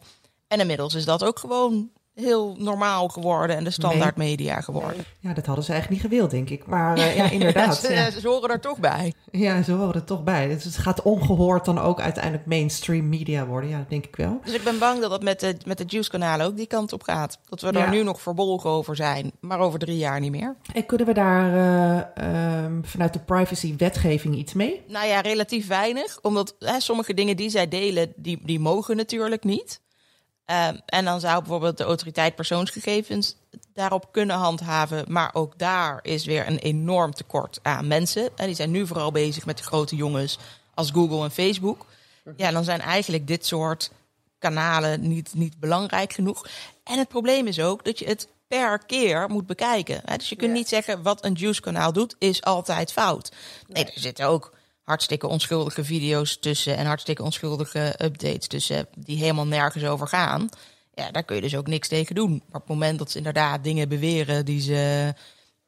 en 0.55 0.61
inmiddels 0.61 0.93
is 0.93 1.05
dat 1.05 1.23
ook 1.23 1.39
gewoon 1.39 1.89
heel 2.15 2.55
normaal 2.57 3.07
geworden 3.07 3.55
en 3.55 3.63
de 3.63 3.69
standaard 3.69 4.15
media 4.15 4.61
geworden. 4.61 5.05
Ja, 5.19 5.33
dat 5.33 5.45
hadden 5.45 5.65
ze 5.65 5.71
eigenlijk 5.71 6.01
niet 6.01 6.11
gewild, 6.11 6.31
denk 6.31 6.49
ik. 6.49 6.65
Maar 6.65 6.97
uh, 6.99 7.15
ja, 7.15 7.29
inderdaad. 7.29 7.77
ze, 7.77 7.93
ja. 7.93 8.11
ze, 8.11 8.27
horen 8.27 8.49
er 8.49 8.59
toch 8.59 8.77
bij. 8.77 9.13
Ja, 9.31 9.63
ze 9.63 9.71
horen 9.71 9.93
er 9.93 10.03
toch 10.03 10.23
bij. 10.23 10.47
Dus 10.47 10.63
het 10.63 10.77
gaat 10.77 11.01
ongehoord 11.01 11.65
dan 11.65 11.79
ook 11.79 12.01
uiteindelijk 12.01 12.45
mainstream 12.45 13.09
media 13.09 13.45
worden. 13.45 13.69
Ja, 13.69 13.77
dat 13.77 13.89
denk 13.89 14.05
ik 14.05 14.15
wel. 14.15 14.39
Dus 14.43 14.53
ik 14.53 14.63
ben 14.63 14.79
bang 14.79 15.01
dat 15.01 15.11
het 15.11 15.23
met 15.23 15.39
de, 15.39 15.55
met 15.65 15.77
de 15.77 15.83
Juice-kanalen 15.87 16.45
ook 16.45 16.57
die 16.57 16.67
kant 16.67 16.93
op 16.93 17.03
gaat. 17.03 17.39
Dat 17.49 17.61
we 17.61 17.71
er 17.71 17.89
nu 17.89 18.03
nog 18.03 18.21
verbolgen 18.21 18.69
over 18.69 18.95
zijn, 18.95 19.31
maar 19.39 19.59
over 19.59 19.79
drie 19.79 19.97
jaar 19.97 20.19
niet 20.19 20.31
meer. 20.31 20.55
En 20.73 20.85
kunnen 20.85 21.07
we 21.07 21.13
daar 21.13 21.53
uh, 22.17 22.63
um, 22.63 22.85
vanuit 22.85 23.13
de 23.13 23.19
privacy-wetgeving 23.19 24.35
iets 24.35 24.53
mee? 24.53 24.81
Nou 24.87 25.07
ja, 25.07 25.21
relatief 25.21 25.67
weinig. 25.67 26.19
Omdat 26.21 26.55
hè, 26.59 26.79
sommige 26.79 27.13
dingen 27.13 27.37
die 27.37 27.49
zij 27.49 27.67
delen, 27.67 28.13
die, 28.15 28.39
die 28.43 28.59
mogen 28.59 28.95
natuurlijk 28.95 29.43
niet. 29.43 29.83
Um, 30.51 30.81
en 30.85 31.05
dan 31.05 31.19
zou 31.19 31.39
bijvoorbeeld 31.39 31.77
de 31.77 31.83
autoriteit 31.83 32.35
persoonsgegevens 32.35 33.35
daarop 33.73 34.07
kunnen 34.11 34.35
handhaven. 34.35 35.05
Maar 35.07 35.29
ook 35.33 35.57
daar 35.57 35.99
is 36.01 36.25
weer 36.25 36.47
een 36.47 36.57
enorm 36.57 37.13
tekort 37.13 37.59
aan 37.61 37.87
mensen. 37.87 38.29
En 38.35 38.45
die 38.45 38.55
zijn 38.55 38.71
nu 38.71 38.87
vooral 38.87 39.11
bezig 39.11 39.45
met 39.45 39.57
de 39.57 39.63
grote 39.63 39.95
jongens 39.95 40.37
als 40.73 40.91
Google 40.91 41.23
en 41.23 41.31
Facebook. 41.31 41.85
Ja, 42.37 42.51
dan 42.51 42.63
zijn 42.63 42.81
eigenlijk 42.81 43.27
dit 43.27 43.45
soort 43.45 43.91
kanalen 44.39 45.07
niet, 45.07 45.33
niet 45.33 45.59
belangrijk 45.59 46.13
genoeg. 46.13 46.47
En 46.83 46.97
het 46.97 47.07
probleem 47.07 47.47
is 47.47 47.59
ook 47.59 47.85
dat 47.85 47.99
je 47.99 48.05
het 48.05 48.27
per 48.47 48.85
keer 48.85 49.29
moet 49.29 49.45
bekijken. 49.45 50.01
Dus 50.17 50.29
je 50.29 50.35
kunt 50.35 50.53
niet 50.53 50.67
zeggen 50.67 51.01
wat 51.01 51.25
een 51.25 51.33
Juice-kanaal 51.33 51.93
doet, 51.93 52.15
is 52.19 52.43
altijd 52.43 52.91
fout. 52.91 53.31
Nee, 53.67 53.85
er 53.85 53.99
zitten 53.99 54.27
ook 54.27 54.53
hartstikke 54.85 55.27
onschuldige 55.27 55.83
video's 55.83 56.39
tussen 56.39 56.77
en 56.77 56.85
hartstikke 56.85 57.23
onschuldige 57.23 57.95
updates 58.03 58.47
tussen 58.47 58.87
die 58.95 59.17
helemaal 59.17 59.47
nergens 59.47 59.85
over 59.85 60.07
gaan. 60.07 60.49
Ja, 60.93 61.11
daar 61.11 61.23
kun 61.23 61.35
je 61.35 61.41
dus 61.41 61.55
ook 61.55 61.67
niks 61.67 61.87
tegen 61.87 62.15
doen. 62.15 62.31
Maar 62.31 62.61
op 62.61 62.67
het 62.67 62.77
moment 62.77 62.99
dat 62.99 63.11
ze 63.11 63.17
inderdaad 63.17 63.63
dingen 63.63 63.89
beweren 63.89 64.45
die 64.45 64.61
ze, 64.61 65.13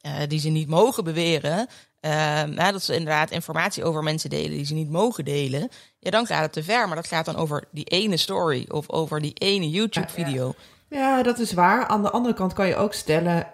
uh, 0.01 0.11
die 0.27 0.39
ze 0.39 0.49
niet 0.49 0.67
mogen 0.67 1.03
beweren, 1.03 1.67
uh, 2.01 2.71
dat 2.71 2.83
ze 2.83 2.95
inderdaad 2.95 3.31
informatie 3.31 3.83
over 3.83 4.03
mensen 4.03 4.29
delen 4.29 4.51
die 4.51 4.65
ze 4.65 4.73
niet 4.73 4.89
mogen 4.89 5.25
delen, 5.25 5.69
ja, 5.99 6.11
dan 6.11 6.25
gaat 6.25 6.41
het 6.41 6.53
te 6.53 6.63
ver. 6.63 6.87
Maar 6.87 6.95
dat 6.95 7.07
gaat 7.07 7.25
dan 7.25 7.35
over 7.35 7.63
die 7.71 7.85
ene 7.85 8.17
story 8.17 8.65
of 8.69 8.89
over 8.89 9.21
die 9.21 9.33
ene 9.33 9.69
YouTube-video. 9.69 10.53
Ja, 10.89 10.97
ja. 10.99 11.17
ja, 11.17 11.23
dat 11.23 11.39
is 11.39 11.53
waar. 11.53 11.87
Aan 11.87 12.01
de 12.01 12.11
andere 12.11 12.33
kant 12.33 12.53
kan 12.53 12.67
je 12.67 12.75
ook 12.75 12.93
stellen. 12.93 13.47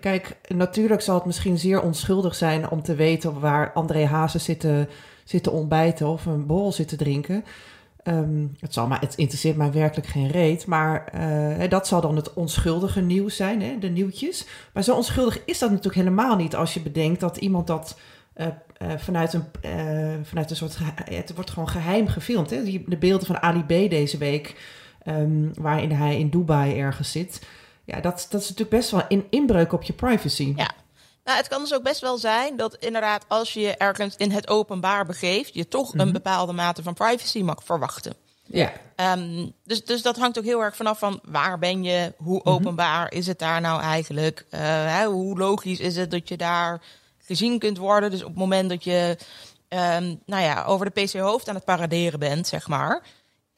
Kijk, 0.00 0.36
natuurlijk 0.48 1.00
zal 1.00 1.14
het 1.14 1.24
misschien 1.24 1.58
zeer 1.58 1.82
onschuldig 1.82 2.34
zijn 2.34 2.70
om 2.70 2.82
te 2.82 2.94
weten 2.94 3.40
waar 3.40 3.72
André 3.72 4.06
Hazes 4.06 4.44
zitten 4.44 4.88
zitten 5.24 5.52
ontbijten 5.52 6.06
of 6.08 6.26
een 6.26 6.46
borrel 6.46 6.72
zitten 6.72 6.98
drinken. 6.98 7.44
Um, 8.04 8.56
het, 8.60 8.74
zal 8.74 8.86
maar, 8.86 9.00
het 9.00 9.14
interesseert 9.14 9.56
mij 9.56 9.72
werkelijk 9.72 10.08
geen 10.08 10.28
reet. 10.28 10.66
Maar 10.66 11.12
uh, 11.14 11.68
dat 11.68 11.86
zal 11.86 12.00
dan 12.00 12.16
het 12.16 12.32
onschuldige 12.32 13.00
nieuws 13.00 13.36
zijn, 13.36 13.62
hè, 13.62 13.78
de 13.78 13.88
nieuwtjes. 13.88 14.46
Maar 14.72 14.82
zo 14.82 14.94
onschuldig 14.94 15.44
is 15.44 15.58
dat 15.58 15.70
natuurlijk 15.70 15.96
helemaal 15.96 16.36
niet 16.36 16.56
als 16.56 16.74
je 16.74 16.80
bedenkt 16.80 17.20
dat 17.20 17.36
iemand 17.36 17.66
dat 17.66 17.98
uh, 18.36 18.46
uh, 18.46 18.88
vanuit, 18.96 19.32
een, 19.32 19.44
vanuit 20.24 20.50
een 20.50 20.56
soort. 20.56 20.78
Het 21.04 21.34
wordt 21.34 21.50
gewoon 21.50 21.68
geheim 21.68 22.06
gefilmd. 22.06 22.50
Hè? 22.50 22.82
De 22.86 22.96
beelden 22.96 23.26
van 23.26 23.42
Ali 23.42 23.62
B 23.64 23.90
deze 23.90 24.18
week, 24.18 24.60
um, 25.06 25.50
waarin 25.54 25.92
hij 25.92 26.18
in 26.18 26.30
Dubai 26.30 26.78
ergens 26.78 27.10
zit. 27.10 27.46
Ja, 27.84 28.00
dat, 28.00 28.26
dat 28.30 28.40
is 28.40 28.48
natuurlijk 28.48 28.76
best 28.76 28.90
wel 28.90 29.02
een 29.08 29.24
inbreuk 29.30 29.72
op 29.72 29.82
je 29.82 29.92
privacy. 29.92 30.52
Ja. 30.56 30.70
Nou, 31.30 31.42
het 31.42 31.50
kan 31.50 31.62
dus 31.62 31.74
ook 31.74 31.82
best 31.82 32.00
wel 32.00 32.18
zijn 32.18 32.56
dat 32.56 32.74
inderdaad 32.74 33.24
als 33.28 33.52
je 33.52 33.76
ergens 33.76 34.16
in 34.16 34.30
het 34.30 34.48
openbaar 34.48 35.06
begeeft, 35.06 35.54
je 35.54 35.68
toch 35.68 35.94
een 35.94 36.12
bepaalde 36.12 36.52
mate 36.52 36.82
van 36.82 36.94
privacy 36.94 37.42
mag 37.42 37.64
verwachten. 37.64 38.14
Ja. 38.44 38.72
Um, 38.96 39.52
dus, 39.64 39.84
dus 39.84 40.02
dat 40.02 40.16
hangt 40.16 40.38
ook 40.38 40.44
heel 40.44 40.62
erg 40.62 40.76
vanaf 40.76 40.98
van 40.98 41.20
waar 41.22 41.58
ben 41.58 41.82
je, 41.82 42.12
hoe 42.16 42.44
openbaar 42.44 43.12
is 43.12 43.26
het 43.26 43.38
daar 43.38 43.60
nou 43.60 43.80
eigenlijk, 43.80 44.46
uh, 44.50 44.60
hè, 44.96 45.06
hoe 45.06 45.38
logisch 45.38 45.78
is 45.78 45.96
het 45.96 46.10
dat 46.10 46.28
je 46.28 46.36
daar 46.36 46.80
gezien 47.18 47.58
kunt 47.58 47.78
worden. 47.78 48.10
Dus 48.10 48.22
op 48.22 48.28
het 48.28 48.38
moment 48.38 48.68
dat 48.68 48.84
je 48.84 49.16
um, 49.68 50.20
nou 50.26 50.42
ja, 50.42 50.64
over 50.64 50.92
de 50.92 51.02
PC 51.02 51.12
hoofd 51.12 51.48
aan 51.48 51.54
het 51.54 51.64
paraderen 51.64 52.18
bent, 52.18 52.46
zeg 52.46 52.68
maar, 52.68 53.02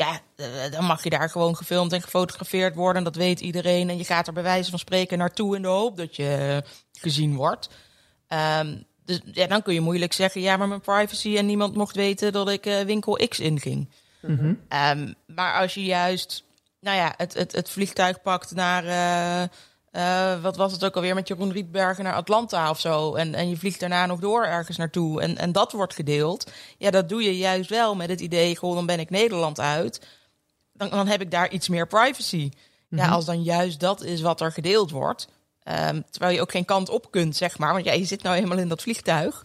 ja, 0.02 0.20
uh, 0.36 0.70
dan 0.70 0.84
mag 0.84 1.04
je 1.04 1.10
daar 1.10 1.30
gewoon 1.30 1.56
gefilmd 1.56 1.92
en 1.92 2.02
gefotografeerd 2.02 2.74
worden. 2.74 3.04
Dat 3.04 3.16
weet 3.16 3.40
iedereen. 3.40 3.90
En 3.90 3.96
je 3.96 4.04
gaat 4.04 4.26
er 4.26 4.32
bij 4.32 4.42
wijze 4.42 4.70
van 4.70 4.78
spreken 4.78 5.18
naartoe 5.18 5.56
in 5.56 5.62
de 5.62 5.68
hoop 5.68 5.96
dat 5.96 6.16
je 6.16 6.62
gezien 6.92 7.34
wordt. 7.34 7.68
Um, 8.60 8.84
dus 9.04 9.20
ja, 9.32 9.46
dan 9.46 9.62
kun 9.62 9.74
je 9.74 9.80
moeilijk 9.80 10.12
zeggen, 10.12 10.40
ja, 10.40 10.56
maar 10.56 10.68
mijn 10.68 10.80
privacy 10.80 11.36
en 11.36 11.46
niemand 11.46 11.74
mocht 11.74 11.96
weten 11.96 12.32
dat 12.32 12.48
ik 12.48 12.66
uh, 12.66 12.80
winkel 12.80 13.14
X 13.28 13.40
inging. 13.40 13.90
Mm 14.20 14.38
-hmm. 14.38 14.60
um, 14.98 15.14
maar 15.26 15.60
als 15.60 15.74
je 15.74 15.84
juist, 15.84 16.44
nou 16.80 16.96
ja, 16.96 17.14
het, 17.16 17.34
het, 17.34 17.52
het 17.52 17.70
vliegtuig 17.70 18.22
pakt 18.22 18.54
naar, 18.54 18.84
uh, 18.84 19.48
uh, 19.92 20.42
wat 20.42 20.56
was 20.56 20.72
het 20.72 20.84
ook 20.84 20.94
alweer, 20.94 21.14
met 21.14 21.28
Jeroen 21.28 21.52
Rietbergen 21.52 22.04
naar 22.04 22.14
Atlanta 22.14 22.70
of 22.70 22.80
zo. 22.80 23.14
En, 23.14 23.34
en 23.34 23.48
je 23.48 23.56
vliegt 23.56 23.80
daarna 23.80 24.06
nog 24.06 24.20
door 24.20 24.44
ergens 24.44 24.76
naartoe 24.76 25.20
en, 25.20 25.38
en 25.38 25.52
dat 25.52 25.72
wordt 25.72 25.94
gedeeld. 25.94 26.50
Ja, 26.78 26.90
dat 26.90 27.08
doe 27.08 27.22
je 27.22 27.36
juist 27.36 27.70
wel 27.70 27.94
met 27.94 28.08
het 28.08 28.20
idee, 28.20 28.56
goh, 28.56 28.74
dan 28.74 28.86
ben 28.86 29.00
ik 29.00 29.10
Nederland 29.10 29.60
uit. 29.60 30.00
Dan, 30.72 30.90
dan 30.90 31.06
heb 31.06 31.20
ik 31.20 31.30
daar 31.30 31.50
iets 31.50 31.68
meer 31.68 31.86
privacy. 31.86 32.36
Mm 32.36 32.52
-hmm. 32.88 32.98
Ja, 32.98 33.08
als 33.08 33.24
dan 33.24 33.42
juist 33.42 33.80
dat 33.80 34.02
is 34.02 34.20
wat 34.20 34.40
er 34.40 34.52
gedeeld 34.52 34.90
wordt. 34.90 35.28
Um, 35.64 36.04
terwijl 36.10 36.34
je 36.34 36.40
ook 36.40 36.50
geen 36.50 36.64
kant 36.64 36.88
op 36.88 37.10
kunt, 37.10 37.36
zeg 37.36 37.58
maar. 37.58 37.72
Want 37.72 37.84
ja, 37.84 37.92
je 37.92 38.04
zit 38.04 38.22
nou 38.22 38.36
eenmaal 38.36 38.58
in 38.58 38.68
dat 38.68 38.82
vliegtuig. 38.82 39.44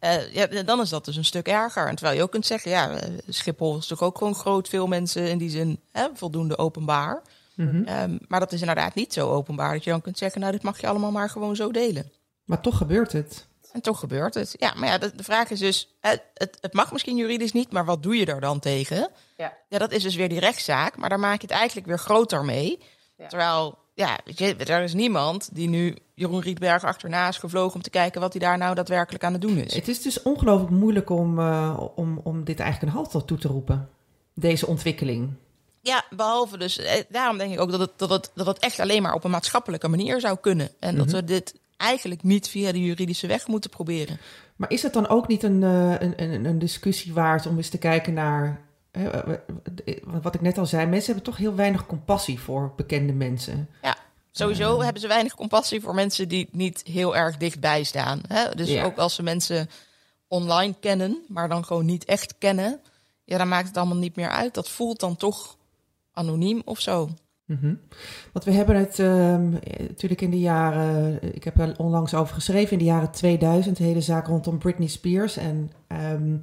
Uh, 0.00 0.34
ja, 0.34 0.62
dan 0.62 0.80
is 0.80 0.88
dat 0.88 1.04
dus 1.04 1.16
een 1.16 1.24
stuk 1.24 1.48
erger. 1.48 1.88
En 1.88 1.94
terwijl 1.94 2.16
je 2.16 2.22
ook 2.22 2.30
kunt 2.30 2.46
zeggen, 2.46 2.70
ja, 2.70 2.98
Schiphol 3.28 3.76
is 3.76 3.86
toch 3.86 4.02
ook 4.02 4.18
gewoon 4.18 4.34
groot. 4.34 4.68
Veel 4.68 4.86
mensen 4.86 5.28
in 5.28 5.38
die 5.38 5.50
zin 5.50 5.80
hè, 5.92 6.08
voldoende 6.14 6.58
openbaar. 6.58 7.22
Mhm. 7.58 7.76
Mm 7.76 7.86
-hmm. 7.86 8.10
um, 8.10 8.18
maar 8.28 8.40
dat 8.40 8.52
is 8.52 8.60
inderdaad 8.60 8.94
niet 8.94 9.12
zo 9.12 9.30
openbaar 9.30 9.72
dat 9.72 9.84
je 9.84 9.90
dan 9.90 10.00
kunt 10.00 10.18
zeggen, 10.18 10.40
nou, 10.40 10.52
dit 10.52 10.62
mag 10.62 10.80
je 10.80 10.86
allemaal 10.86 11.10
maar 11.10 11.30
gewoon 11.30 11.56
zo 11.56 11.70
delen. 11.70 12.12
Maar 12.44 12.60
toch 12.60 12.76
gebeurt 12.76 13.12
het. 13.12 13.46
En 13.72 13.80
toch 13.80 13.98
gebeurt 13.98 14.34
het. 14.34 14.54
Ja, 14.58 14.74
maar 14.76 14.88
ja, 14.88 14.98
de, 14.98 15.14
de 15.16 15.24
vraag 15.24 15.50
is 15.50 15.58
dus, 15.58 15.96
het, 16.00 16.22
het, 16.34 16.58
het, 16.60 16.72
mag 16.72 16.92
misschien 16.92 17.16
juridisch 17.16 17.52
niet, 17.52 17.72
maar 17.72 17.84
wat 17.84 18.02
doe 18.02 18.16
je 18.16 18.26
er 18.26 18.40
dan 18.40 18.58
tegen? 18.58 19.10
Ja. 19.36 19.56
ja, 19.68 19.78
dat 19.78 19.92
is 19.92 20.02
dus 20.02 20.16
weer 20.16 20.28
die 20.28 20.40
rechtszaak, 20.40 20.96
maar 20.96 21.08
daar 21.08 21.20
maak 21.20 21.40
je 21.40 21.46
het 21.46 21.56
eigenlijk 21.56 21.86
weer 21.86 21.98
groter 21.98 22.44
mee. 22.44 22.78
Ja. 23.16 23.26
Terwijl 23.26 23.78
ja, 23.98 24.18
weet 24.24 24.38
je, 24.38 24.56
er 24.56 24.82
is 24.82 24.94
niemand 24.94 25.54
die 25.54 25.68
nu 25.68 25.96
Jeroen 26.14 26.40
Rietberg 26.40 26.84
achterna 26.84 27.28
is 27.28 27.38
gevlogen 27.38 27.74
om 27.74 27.82
te 27.82 27.90
kijken 27.90 28.20
wat 28.20 28.32
hij 28.32 28.40
daar 28.40 28.58
nou 28.58 28.74
daadwerkelijk 28.74 29.24
aan 29.24 29.32
het 29.32 29.42
doen 29.42 29.56
is. 29.56 29.74
Het 29.74 29.88
is 29.88 30.02
dus 30.02 30.22
ongelooflijk 30.22 30.70
moeilijk 30.70 31.10
om, 31.10 31.38
uh, 31.38 31.80
om, 31.94 32.20
om 32.22 32.44
dit 32.44 32.60
eigenlijk 32.60 32.92
een 32.92 32.98
halt 32.98 33.26
toe 33.26 33.38
te 33.38 33.48
roepen, 33.48 33.88
deze 34.34 34.66
ontwikkeling. 34.66 35.30
Ja, 35.88 36.04
behalve 36.10 36.58
dus, 36.58 36.78
eh, 36.78 37.02
daarom 37.08 37.38
denk 37.38 37.52
ik 37.52 37.60
ook 37.60 37.70
dat 37.70 37.80
het, 37.80 37.92
dat, 37.96 38.10
het, 38.10 38.30
dat 38.34 38.46
het 38.46 38.58
echt 38.58 38.80
alleen 38.80 39.02
maar 39.02 39.14
op 39.14 39.24
een 39.24 39.30
maatschappelijke 39.30 39.88
manier 39.88 40.20
zou 40.20 40.38
kunnen. 40.40 40.70
En 40.80 40.94
mm 40.94 41.00
-hmm. 41.00 41.06
dat 41.06 41.14
we 41.14 41.24
dit 41.24 41.54
eigenlijk 41.76 42.22
niet 42.22 42.48
via 42.48 42.72
de 42.72 42.84
juridische 42.84 43.26
weg 43.26 43.46
moeten 43.46 43.70
proberen. 43.70 44.18
Maar 44.56 44.70
is 44.70 44.82
het 44.82 44.92
dan 44.92 45.08
ook 45.08 45.28
niet 45.28 45.42
een, 45.42 45.62
een, 45.62 46.22
een, 46.22 46.44
een 46.44 46.58
discussie 46.58 47.12
waard 47.12 47.46
om 47.46 47.56
eens 47.56 47.68
te 47.68 47.78
kijken 47.78 48.14
naar 48.14 48.60
wat 50.04 50.34
ik 50.34 50.40
net 50.40 50.58
al 50.58 50.66
zei, 50.66 50.86
mensen 50.86 51.06
hebben 51.06 51.32
toch 51.32 51.36
heel 51.36 51.54
weinig 51.54 51.86
compassie 51.86 52.40
voor 52.40 52.72
bekende 52.76 53.12
mensen. 53.12 53.68
Ja, 53.82 53.96
sowieso 54.32 54.76
uh, 54.76 54.84
hebben 54.84 55.02
ze 55.02 55.08
weinig 55.08 55.34
compassie 55.34 55.80
voor 55.80 55.94
mensen 55.94 56.28
die 56.28 56.48
niet 56.52 56.82
heel 56.84 57.16
erg 57.16 57.36
dichtbij 57.36 57.82
staan. 57.82 58.20
Hè? 58.28 58.54
Dus 58.54 58.68
ja. 58.68 58.84
ook 58.84 58.96
als 58.96 59.14
ze 59.14 59.22
mensen 59.22 59.70
online 60.28 60.74
kennen, 60.80 61.24
maar 61.28 61.48
dan 61.48 61.64
gewoon 61.64 61.84
niet 61.84 62.04
echt 62.04 62.34
kennen, 62.38 62.80
ja, 63.24 63.38
dan 63.38 63.48
maakt 63.48 63.68
het 63.68 63.76
allemaal 63.76 63.96
niet 63.96 64.16
meer 64.16 64.30
uit. 64.30 64.54
Dat 64.54 64.68
voelt 64.68 65.00
dan 65.00 65.16
toch 65.16 65.56
anoniem 66.18 66.62
of 66.64 66.80
zo. 66.80 67.08
-hmm. 67.46 67.80
Want 68.32 68.44
we 68.44 68.52
hebben 68.52 68.76
het 68.76 68.98
um, 68.98 69.50
natuurlijk 69.78 70.20
in 70.20 70.30
de 70.30 70.40
jaren, 70.40 71.18
ik 71.34 71.44
heb 71.44 71.58
er 71.58 71.74
onlangs 71.78 72.14
over 72.14 72.34
geschreven, 72.34 72.72
in 72.72 72.78
de 72.78 72.84
jaren 72.84 73.10
2000, 73.10 73.76
de 73.76 73.84
hele 73.84 74.00
zaak 74.00 74.26
rondom 74.26 74.58
Britney 74.58 74.88
Spears 74.88 75.36
en 75.36 75.70
um, 76.12 76.40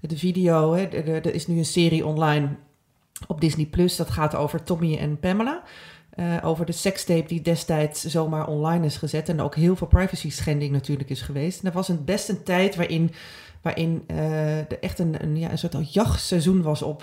de 0.00 0.18
video, 0.18 0.74
er 0.74 1.34
is 1.34 1.46
nu 1.46 1.58
een 1.58 1.64
serie 1.64 2.06
online 2.06 2.48
op 3.26 3.40
Disney 3.40 3.66
Plus. 3.66 3.96
Dat 3.96 4.10
gaat 4.10 4.34
over 4.34 4.62
Tommy 4.62 4.96
en 4.96 5.20
Pamela. 5.20 5.62
Uh, 6.14 6.36
over 6.42 6.66
de 6.66 6.72
sekstape 6.72 7.28
die 7.28 7.40
destijds 7.40 8.04
zomaar 8.04 8.46
online 8.46 8.84
is 8.84 8.96
gezet. 8.96 9.28
En 9.28 9.40
ook 9.40 9.54
heel 9.54 9.76
veel 9.76 9.86
privacy 9.86 10.30
schending 10.30 10.72
natuurlijk 10.72 11.10
is 11.10 11.22
geweest. 11.22 11.60
En 11.60 11.66
er 11.66 11.74
was 11.74 11.88
een, 11.88 12.04
best 12.04 12.28
een 12.28 12.42
tijd 12.42 12.76
waarin, 12.76 13.10
waarin 13.62 14.04
uh, 14.10 14.58
er 14.58 14.80
echt 14.80 14.98
een, 14.98 15.22
een, 15.22 15.36
ja, 15.36 15.50
een 15.50 15.58
soort 15.58 15.92
jachtseizoen 15.92 16.62
was 16.62 16.82
op, 16.82 17.02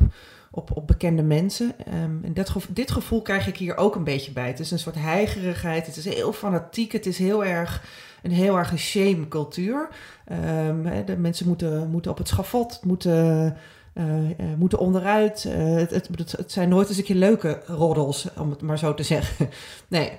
op, 0.55 0.75
op 0.75 0.87
bekende 0.87 1.23
mensen. 1.23 1.75
Um, 1.87 2.19
en 2.23 2.33
dat 2.33 2.55
dit 2.69 2.91
gevoel 2.91 3.21
krijg 3.21 3.47
ik 3.47 3.57
hier 3.57 3.77
ook 3.77 3.95
een 3.95 4.03
beetje 4.03 4.31
bij. 4.31 4.47
Het 4.47 4.59
is 4.59 4.71
een 4.71 4.79
soort 4.79 4.95
heigerigheid. 4.95 5.85
Het 5.85 5.97
is 5.97 6.05
heel 6.05 6.33
fanatiek. 6.33 6.91
Het 6.91 7.05
is 7.05 7.17
heel 7.17 7.45
erg 7.45 7.83
een 8.23 8.31
heel 8.31 8.57
erg 8.57 8.71
een 8.71 8.77
shame 8.77 9.27
cultuur. 9.27 9.89
Um, 10.31 11.05
de 11.05 11.17
mensen 11.17 11.47
moeten, 11.47 11.89
moeten 11.89 12.11
op 12.11 12.17
het 12.17 12.27
schafot, 12.27 12.79
moeten, 12.83 13.57
uh, 13.93 14.29
uh, 14.29 14.35
moeten 14.57 14.79
onderuit. 14.79 15.43
Uh, 15.47 15.75
het, 15.75 15.91
het, 15.91 16.31
het, 16.31 16.51
zijn 16.51 16.69
nooit 16.69 16.89
eens 16.89 16.97
een 16.97 17.03
keer 17.03 17.15
leuke 17.15 17.61
roddels, 17.65 18.27
om 18.37 18.49
het 18.49 18.61
maar 18.61 18.79
zo 18.79 18.93
te 18.93 19.03
zeggen. 19.03 19.49
Nee. 19.87 20.11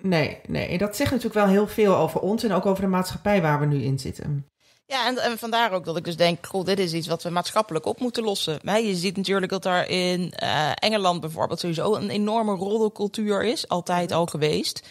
Nee, 0.00 0.38
nee. 0.48 0.66
En 0.68 0.78
dat 0.78 0.96
zegt 0.96 1.10
natuurlijk 1.10 1.44
wel 1.44 1.52
heel 1.52 1.66
veel 1.66 1.96
over 1.96 2.20
ons 2.20 2.44
en 2.44 2.52
ook 2.52 2.66
over 2.66 2.82
de 2.82 2.88
maatschappij 2.88 3.42
waar 3.42 3.60
we 3.60 3.66
nu 3.66 3.82
in 3.82 3.98
zitten. 3.98 4.46
Ja, 4.92 5.06
en, 5.06 5.18
en 5.18 5.38
vandaar 5.38 5.72
ook 5.72 5.84
dat 5.84 5.96
ik 5.96 6.04
dus 6.04 6.16
denk, 6.16 6.46
goh, 6.46 6.64
dit 6.64 6.78
is 6.78 6.92
iets 6.92 7.06
wat 7.06 7.22
we 7.22 7.30
maatschappelijk 7.30 7.86
op 7.86 8.00
moeten 8.00 8.22
lossen. 8.22 8.60
Je 8.62 8.94
ziet 8.94 9.16
natuurlijk 9.16 9.52
dat 9.52 9.64
er 9.64 9.88
in 9.88 10.34
uh, 10.42 10.70
Engeland 10.74 11.20
bijvoorbeeld 11.20 11.60
sowieso 11.60 11.94
een 11.94 12.10
enorme 12.10 12.54
roddelcultuur 12.54 13.44
is, 13.44 13.68
altijd 13.68 14.12
al 14.12 14.26
geweest. 14.26 14.88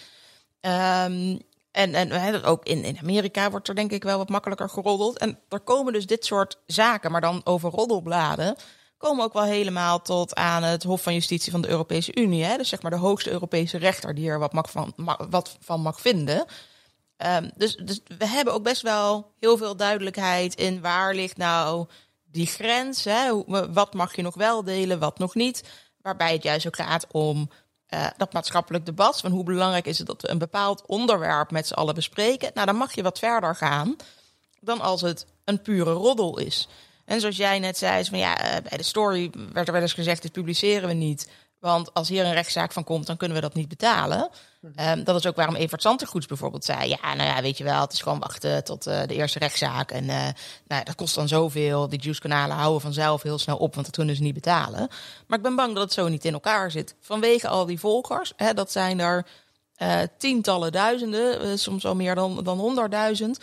Um, 0.62 1.40
en, 1.72 1.94
en 1.94 2.44
ook 2.44 2.66
in, 2.66 2.84
in 2.84 2.98
Amerika 3.02 3.50
wordt 3.50 3.68
er 3.68 3.76
denk 3.76 3.92
ik 3.92 4.04
wel 4.04 4.18
wat 4.18 4.30
makkelijker 4.30 4.70
geroddeld. 4.70 5.18
En 5.18 5.40
er 5.50 5.60
komen 5.60 5.94
dus 5.94 6.06
dit 6.06 6.26
soort 6.26 6.58
zaken, 6.66 7.12
maar 7.12 7.22
dan 7.22 7.42
over 7.44 7.70
roddelbladen, 7.70 8.56
komen 8.98 9.24
ook 9.24 9.34
wel 9.34 9.44
helemaal 9.44 10.02
tot 10.02 10.36
aan 10.36 10.64
het 10.64 10.84
Hof 10.84 11.02
van 11.04 11.14
Justitie 11.14 11.52
van 11.52 11.62
de 11.62 11.70
Europese 11.70 12.16
Unie. 12.16 12.44
Hè? 12.44 12.58
Dus 12.58 12.70
zeg 12.70 12.82
maar 12.82 12.92
de 12.92 12.98
hoogste 12.98 13.32
Europese 13.32 13.78
rechter 13.78 14.16
die 14.16 14.30
er 14.30 14.40
wat, 14.40 14.70
van, 14.70 14.94
wat 15.30 15.58
van 15.60 15.82
mag 15.82 16.02
vinden. 16.02 16.46
Um, 17.26 17.52
dus, 17.56 17.76
dus 17.76 18.00
we 18.18 18.28
hebben 18.28 18.54
ook 18.54 18.64
best 18.64 18.82
wel 18.82 19.34
heel 19.40 19.58
veel 19.58 19.76
duidelijkheid 19.76 20.56
in 20.56 20.82
waar 20.82 21.16
ligt 21.16 21.38
nou 21.38 21.88
die 22.24 22.48
grens. 22.48 23.04
Hè? 23.04 23.44
Wat 23.74 23.94
mag 23.94 24.16
je 24.16 24.22
nog 24.22 24.36
wel 24.36 24.64
delen, 24.64 25.00
wat 25.00 25.20
nog 25.20 25.36
niet. 25.36 25.64
Waarbij 26.02 26.34
het 26.34 26.44
juist 26.44 26.68
ook 26.68 26.76
gaat 26.76 27.08
om 27.12 27.50
uh, 27.90 28.08
dat 28.18 28.34
maatschappelijk 28.34 28.86
debat. 28.86 29.20
Van 29.20 29.32
hoe 29.32 29.44
belangrijk 29.44 29.86
is 29.86 29.98
het 29.98 30.08
dat 30.08 30.22
we 30.22 30.30
een 30.30 30.38
bepaald 30.38 30.86
onderwerp 30.86 31.52
met 31.52 31.68
z'n 31.68 31.74
allen 31.74 31.96
bespreken. 31.96 32.52
Nou, 32.54 32.66
dan 32.66 32.76
mag 32.76 32.96
je 32.96 33.04
wat 33.04 33.20
verder 33.20 33.56
gaan 33.56 33.96
dan 34.60 34.82
als 34.82 35.02
het 35.02 35.26
een 35.46 35.62
pure 35.62 35.92
roddel 35.92 36.40
is. 36.40 36.68
En 37.06 37.20
zoals 37.20 37.38
jij 37.38 37.60
net 37.60 37.78
zei, 37.78 38.06
van 38.06 38.18
ja, 38.18 38.46
uh, 38.46 38.62
bij 38.70 38.78
de 38.78 38.84
story 38.84 39.32
werd 39.54 39.68
er 39.68 39.74
wel 39.74 39.82
eens 39.82 39.94
gezegd, 39.94 40.22
dit 40.22 40.32
publiceren 40.32 40.88
we 40.88 40.94
niet. 40.94 41.30
Want 41.60 41.94
als 41.94 42.10
hier 42.10 42.26
een 42.26 42.34
rechtszaak 42.34 42.72
van 42.72 42.84
komt, 42.84 43.08
dan 43.08 43.18
kunnen 43.18 43.38
we 43.38 43.44
dat 43.44 43.54
niet 43.54 43.68
betalen. 43.68 44.30
Um, 44.80 45.04
dat 45.04 45.16
is 45.16 45.26
ook 45.26 45.36
waarom 45.36 45.56
Evert 45.56 45.82
Santergoeds 45.82 46.26
bijvoorbeeld 46.26 46.66
zei: 46.66 46.90
Ja, 46.90 47.14
nou 47.14 47.30
ja, 47.30 47.42
weet 47.42 47.58
je 47.58 47.64
wel, 47.64 47.82
het 47.82 47.94
is 47.94 48.02
gewoon 48.02 48.20
wachten 48.20 48.64
tot 48.64 48.88
uh, 48.88 49.02
de 49.08 49.14
eerste 49.14 49.40
rechtszaak. 49.40 49.92
En 49.92 50.04
uh, 50.04 50.16
nou 50.16 50.34
ja, 50.68 50.84
dat 50.84 50.96
kost 50.96 51.16
dan 51.16 51.28
zoveel. 51.28 51.90
Die 51.90 52.02
juice-kanalen 52.02 52.56
houden 52.56 52.82
vanzelf 52.82 53.22
heel 53.22 53.38
snel 53.38 53.58
op, 53.58 53.74
want 53.74 53.86
dat 53.86 53.96
kunnen 53.96 54.16
ze 54.16 54.22
niet 54.22 54.34
betalen. 54.34 54.88
Maar 55.28 55.38
ik 55.38 55.44
ben 55.44 55.56
bang 55.56 55.74
dat 55.74 55.84
het 55.84 55.94
zo 55.94 56.08
niet 56.08 56.26
in 56.26 56.34
elkaar 56.34 56.72
zit. 56.72 56.96
Vanwege 57.00 57.48
al 57.48 57.66
die 57.66 57.80
volgers, 57.80 58.34
hè, 58.36 58.54
dat 58.54 58.72
zijn 58.72 59.00
er 59.00 59.26
uh, 59.78 60.00
tientallen 60.18 60.72
duizenden, 60.72 61.60
soms 61.60 61.86
al 61.86 61.96
meer 61.96 62.16
dan, 62.16 62.44
dan 62.44 62.60
honderdduizend. 62.60 63.40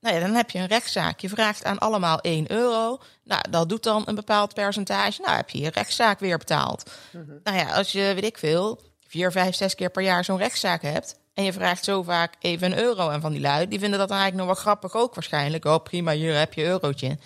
Nou 0.00 0.14
ja, 0.14 0.20
dan 0.20 0.34
heb 0.34 0.50
je 0.50 0.58
een 0.58 0.66
rechtszaak. 0.66 1.20
Je 1.20 1.28
vraagt 1.28 1.64
aan 1.64 1.78
allemaal 1.78 2.20
1 2.20 2.52
euro. 2.52 2.98
Nou, 3.24 3.42
dat 3.50 3.68
doet 3.68 3.82
dan 3.82 4.02
een 4.04 4.14
bepaald 4.14 4.54
percentage. 4.54 5.22
Nou, 5.22 5.36
heb 5.36 5.50
je 5.50 5.58
je 5.58 5.70
rechtszaak 5.70 6.20
weer 6.20 6.38
betaald. 6.38 6.90
-hmm. 7.10 7.40
Nou 7.44 7.56
ja, 7.56 7.74
als 7.74 7.92
je, 7.92 8.12
weet 8.14 8.24
ik 8.24 8.38
veel, 8.38 8.80
vier, 9.12 9.32
vijf, 9.32 9.54
zes 9.54 9.74
keer 9.74 9.90
per 9.90 10.02
jaar 10.02 10.24
zo'n 10.24 10.38
rechtszaak 10.38 10.82
hebt. 10.82 11.18
En 11.34 11.44
je 11.44 11.52
vraagt 11.52 11.84
zo 11.84 12.02
vaak 12.02 12.34
even 12.40 12.72
een 12.72 12.78
euro 12.78 13.08
aan 13.08 13.20
van 13.20 13.32
die 13.32 13.40
lui. 13.40 13.68
Die 13.68 13.78
vinden 13.78 13.98
dat 13.98 14.08
dan 14.08 14.18
eigenlijk 14.18 14.46
nog 14.46 14.56
wel 14.56 14.64
grappig 14.64 14.94
ook 14.94 15.14
waarschijnlijk. 15.14 15.64
Oh, 15.64 15.82
prima, 15.82 16.12
hier 16.12 16.38
heb 16.38 16.54
je 16.54 16.64
eurotje. 16.64 17.18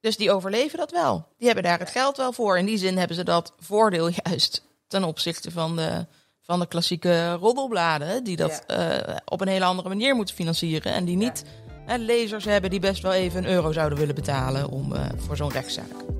Dus 0.00 0.16
die 0.16 0.32
overleven 0.32 0.78
dat 0.78 0.90
wel. 0.90 1.26
Die 1.36 1.46
hebben 1.46 1.64
daar 1.64 1.78
het 1.78 1.90
geld 1.90 2.16
wel 2.16 2.32
voor. 2.32 2.58
In 2.58 2.66
die 2.66 2.78
zin 2.78 2.98
hebben 2.98 3.16
ze 3.16 3.24
dat 3.24 3.52
voordeel 3.58 4.10
juist 4.24 4.62
ten 4.86 5.04
opzichte 5.04 5.50
van 5.50 5.76
de, 5.76 6.06
van 6.40 6.60
de 6.60 6.66
klassieke 6.66 7.32
roddelbladen. 7.32 8.24
Die 8.24 8.36
dat 8.36 8.62
ja. 8.66 9.08
uh, 9.08 9.16
op 9.24 9.40
een 9.40 9.48
hele 9.48 9.64
andere 9.64 9.88
manier 9.88 10.14
moeten 10.14 10.34
financieren. 10.34 10.92
En 10.92 11.04
die 11.04 11.16
niet 11.16 11.44
ja. 11.86 11.98
uh, 11.98 12.04
lezers 12.04 12.44
hebben 12.44 12.70
die 12.70 12.80
best 12.80 13.02
wel 13.02 13.12
even 13.12 13.44
een 13.44 13.50
euro 13.50 13.72
zouden 13.72 13.98
willen 13.98 14.14
betalen 14.14 14.68
om, 14.68 14.92
uh, 14.92 15.00
voor 15.16 15.36
zo'n 15.36 15.52
rechtszaak. 15.52 16.17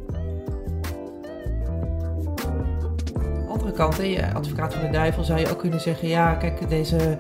Andere 3.59 3.77
kant, 3.77 3.97
hè, 3.97 4.35
advocaat 4.35 4.75
van 4.75 4.83
de 4.83 4.91
duivel, 4.91 5.25
zou 5.25 5.41
je 5.41 5.50
ook 5.50 5.59
kunnen 5.59 5.81
zeggen: 5.81 6.09
ja, 6.09 6.35
kijk, 6.35 6.69
deze. 6.69 7.19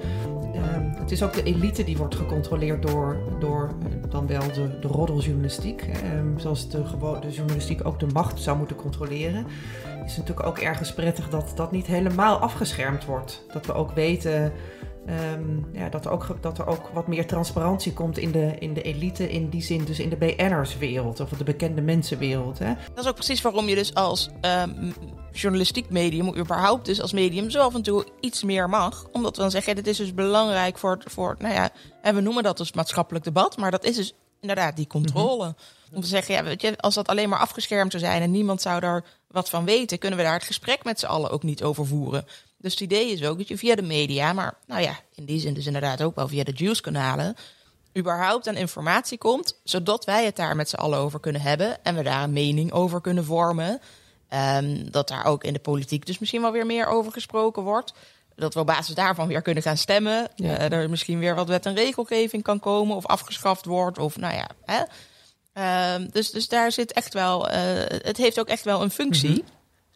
Uh, 0.54 0.62
het 0.98 1.10
is 1.10 1.22
ook 1.22 1.32
de 1.32 1.42
elite 1.42 1.84
die 1.84 1.96
wordt 1.96 2.14
gecontroleerd 2.14 2.82
door, 2.82 3.16
door 3.40 3.70
uh, 3.82 4.10
dan 4.10 4.26
wel 4.26 4.52
de, 4.52 4.78
de 4.78 4.88
roddeljournalistiek. 4.88 5.86
Uh, 5.86 5.94
zoals 6.36 6.68
de, 6.68 6.82
de 7.20 7.30
journalistiek 7.30 7.86
ook 7.86 8.00
de 8.00 8.06
macht 8.06 8.40
zou 8.40 8.58
moeten 8.58 8.76
controleren. 8.76 9.46
Is 10.04 10.16
natuurlijk 10.16 10.46
ook 10.46 10.58
ergens 10.58 10.92
prettig 10.92 11.28
dat 11.28 11.52
dat 11.54 11.72
niet 11.72 11.86
helemaal 11.86 12.38
afgeschermd 12.38 13.04
wordt. 13.04 13.44
Dat 13.52 13.66
we 13.66 13.72
ook 13.72 13.92
weten 13.92 14.52
Um, 15.34 15.66
ja, 15.72 15.88
dat, 15.88 16.04
er 16.04 16.10
ook, 16.10 16.36
dat 16.40 16.58
er 16.58 16.66
ook 16.66 16.90
wat 16.92 17.06
meer 17.06 17.26
transparantie 17.26 17.92
komt 17.92 18.18
in 18.18 18.30
de, 18.30 18.54
in 18.58 18.74
de 18.74 18.82
elite, 18.82 19.30
in 19.30 19.48
die 19.48 19.62
zin 19.62 19.84
dus 19.84 20.00
in 20.00 20.08
de 20.08 20.16
BN'erswereld 20.16 21.20
of 21.20 21.28
de 21.28 21.44
bekende 21.44 21.80
mensenwereld. 21.80 22.58
Hè? 22.58 22.72
Dat 22.94 23.04
is 23.04 23.08
ook 23.08 23.14
precies 23.14 23.42
waarom 23.42 23.68
je 23.68 23.74
dus 23.74 23.94
als 23.94 24.30
um, 24.68 24.92
journalistiek 25.32 25.90
medium, 25.90 26.36
überhaupt 26.36 26.86
dus 26.86 27.00
als 27.00 27.12
medium, 27.12 27.50
zo 27.50 27.60
af 27.60 27.74
en 27.74 27.82
toe 27.82 28.06
iets 28.20 28.42
meer 28.42 28.68
mag. 28.68 29.06
Omdat 29.12 29.36
we 29.36 29.42
dan 29.42 29.50
zeggen, 29.50 29.74
dit 29.74 29.86
is 29.86 29.96
dus 29.96 30.14
belangrijk 30.14 30.78
voor, 30.78 30.98
voor 31.04 31.36
nou 31.38 31.54
ja, 31.54 31.70
en 32.02 32.14
we 32.14 32.20
noemen 32.20 32.42
dat 32.42 32.56
dus 32.56 32.72
maatschappelijk 32.72 33.24
debat, 33.24 33.56
maar 33.56 33.70
dat 33.70 33.84
is 33.84 33.96
dus 33.96 34.14
inderdaad 34.40 34.76
die 34.76 34.86
controle. 34.86 35.44
Mm 35.44 35.54
-hmm. 35.56 35.96
Om 35.96 36.00
te 36.00 36.06
zeggen, 36.06 36.34
ja, 36.34 36.44
weet 36.44 36.62
je, 36.62 36.76
als 36.76 36.94
dat 36.94 37.08
alleen 37.08 37.28
maar 37.28 37.38
afgeschermd 37.38 37.90
zou 37.90 38.02
zijn 38.02 38.22
en 38.22 38.30
niemand 38.30 38.62
zou 38.62 38.80
daar 38.80 39.04
wat 39.28 39.50
van 39.50 39.64
weten, 39.64 39.98
kunnen 39.98 40.18
we 40.18 40.24
daar 40.24 40.34
het 40.34 40.44
gesprek 40.44 40.84
met 40.84 41.00
z'n 41.00 41.06
allen 41.06 41.30
ook 41.30 41.42
niet 41.42 41.62
over 41.62 41.86
voeren. 41.86 42.26
Dus 42.58 42.72
het 42.72 42.80
idee 42.80 43.10
is 43.10 43.24
ook 43.24 43.38
dat 43.38 43.48
je 43.48 43.58
via 43.58 43.74
de 43.74 43.82
media, 43.82 44.32
maar 44.32 44.58
nou 44.66 44.82
ja, 44.82 45.00
in 45.14 45.24
die 45.24 45.40
zin 45.40 45.54
dus 45.54 45.66
inderdaad 45.66 46.02
ook 46.02 46.14
wel 46.14 46.28
via 46.28 46.44
de 46.44 46.52
Juice-kanalen, 46.52 47.36
überhaupt 47.96 48.48
aan 48.48 48.56
informatie 48.56 49.18
komt, 49.18 49.60
zodat 49.64 50.04
wij 50.04 50.24
het 50.24 50.36
daar 50.36 50.56
met 50.56 50.68
z'n 50.68 50.76
allen 50.76 50.98
over 50.98 51.20
kunnen 51.20 51.40
hebben 51.40 51.84
en 51.84 51.94
we 51.94 52.02
daar 52.02 52.22
een 52.22 52.32
mening 52.32 52.72
over 52.72 53.00
kunnen 53.00 53.24
vormen. 53.24 53.80
Um, 54.34 54.90
dat 54.90 55.08
daar 55.08 55.24
ook 55.24 55.44
in 55.44 55.52
de 55.52 55.58
politiek 55.58 56.06
dus 56.06 56.18
misschien 56.18 56.40
wel 56.40 56.52
weer 56.52 56.66
meer 56.66 56.86
over 56.86 57.12
gesproken 57.12 57.62
wordt. 57.62 57.92
Dat 58.34 58.54
we 58.54 58.60
op 58.60 58.66
basis 58.66 58.94
daarvan 58.94 59.28
weer 59.28 59.42
kunnen 59.42 59.62
gaan 59.62 59.76
stemmen. 59.76 60.28
Ja. 60.34 60.70
Uh, 60.70 60.72
er 60.72 60.90
misschien 60.90 61.18
weer 61.18 61.34
wat 61.34 61.48
wet 61.48 61.66
en 61.66 61.74
regelgeving 61.74 62.42
kan 62.42 62.60
komen 62.60 62.96
of 62.96 63.06
afgeschaft 63.06 63.64
wordt. 63.64 63.98
Of 63.98 64.16
nou 64.16 64.34
ja. 64.34 64.48
Hè? 64.64 64.82
Um, 65.94 66.08
dus, 66.10 66.30
dus 66.30 66.48
daar 66.48 66.72
zit 66.72 66.92
echt 66.92 67.14
wel. 67.14 67.50
Uh, 67.50 67.54
het 67.86 68.16
heeft 68.16 68.40
ook 68.40 68.48
echt 68.48 68.64
wel 68.64 68.82
een 68.82 68.90
functie. 68.90 69.30
Mm 69.30 69.44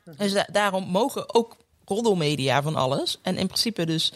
-hmm. 0.05 0.14
Dus 0.16 0.33
da 0.33 0.47
daarom 0.53 0.85
mogen 0.85 1.35
ook 1.35 1.57
roddelmedia 1.85 2.62
van 2.62 2.77
alles. 2.77 3.18
En 3.23 3.37
in 3.37 3.47
principe 3.47 3.87
dus 3.87 4.12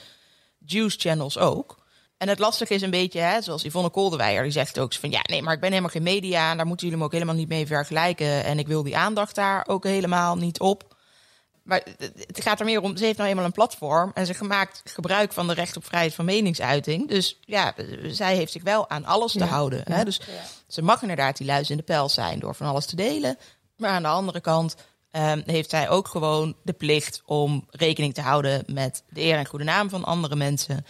juice 0.67 0.99
channels 0.99 1.39
ook. 1.39 1.86
En 2.19 2.29
het 2.29 2.39
lastige 2.39 2.75
is 2.75 2.83
een 2.83 2.91
beetje, 2.91 3.21
hè, 3.21 3.43
zoals 3.43 3.63
Yvonne 3.63 3.91
Kolderweijer, 3.91 4.43
die 4.43 4.53
zegt 4.53 4.79
ook 4.79 4.95
van 4.95 5.11
ja, 5.11 5.21
nee, 5.23 5.43
maar 5.43 5.55
ik 5.55 5.61
ben 5.61 5.69
helemaal 5.69 5.91
geen 5.91 6.03
media 6.03 6.51
en 6.51 6.57
daar 6.57 6.67
moeten 6.67 6.87
jullie 6.87 7.01
me 7.01 7.07
ook 7.07 7.13
helemaal 7.13 7.35
niet 7.35 7.49
mee 7.49 7.67
vergelijken. 7.67 8.45
En 8.45 8.59
ik 8.59 8.67
wil 8.67 8.83
die 8.83 8.97
aandacht 8.97 9.35
daar 9.35 9.65
ook 9.69 9.85
helemaal 9.85 10.37
niet 10.37 10.61
op. 10.61 10.95
Maar 11.63 11.83
het 12.27 12.43
gaat 12.43 12.61
er 12.61 12.65
meer 12.65 12.81
om, 12.81 12.97
ze 12.97 13.05
heeft 13.05 13.19
nou 13.19 13.31
eenmaal 13.31 13.45
een 13.45 13.53
platform 13.53 14.11
en 14.15 14.27
ze 14.27 14.45
maakt 14.45 14.83
gebruik 14.85 15.33
van 15.33 15.47
de 15.47 15.55
recht 15.55 15.77
op 15.77 15.85
vrijheid 15.85 16.15
van 16.15 16.25
meningsuiting. 16.25 17.09
Dus 17.09 17.39
ja, 17.41 17.75
zij 18.07 18.37
heeft 18.37 18.53
zich 18.53 18.63
wel 18.63 18.91
aan 18.91 19.05
alles 19.05 19.33
te 19.33 19.39
ja, 19.39 19.47
houden. 19.47 19.83
Ja, 19.87 19.95
hè? 19.95 20.05
Dus 20.05 20.21
ja. 20.27 20.43
ze 20.69 20.83
mag 20.83 21.03
inderdaad 21.03 21.37
die 21.37 21.47
luis 21.47 21.71
in 21.71 21.77
de 21.77 21.83
pels 21.83 22.15
zijn 22.15 22.39
door 22.39 22.55
van 22.55 22.67
alles 22.67 22.87
te 22.87 22.97
delen. 22.97 23.39
Maar 23.77 23.91
aan 23.91 24.03
de 24.03 24.09
andere 24.09 24.41
kant 24.41 24.77
um, 25.13 25.43
heeft 25.47 25.71
zij 25.71 25.89
ook 25.89 26.09
gewoon 26.09 26.57
de 26.63 26.73
plicht 26.73 27.23
om 27.25 27.67
rekening 27.71 28.15
te 28.15 28.21
houden 28.21 28.63
met 28.67 29.03
de 29.09 29.21
eer 29.21 29.37
en 29.37 29.47
goede 29.47 29.65
naam 29.65 29.91
van 29.91 30.05
andere 30.05 30.37
mensen. 30.37 30.87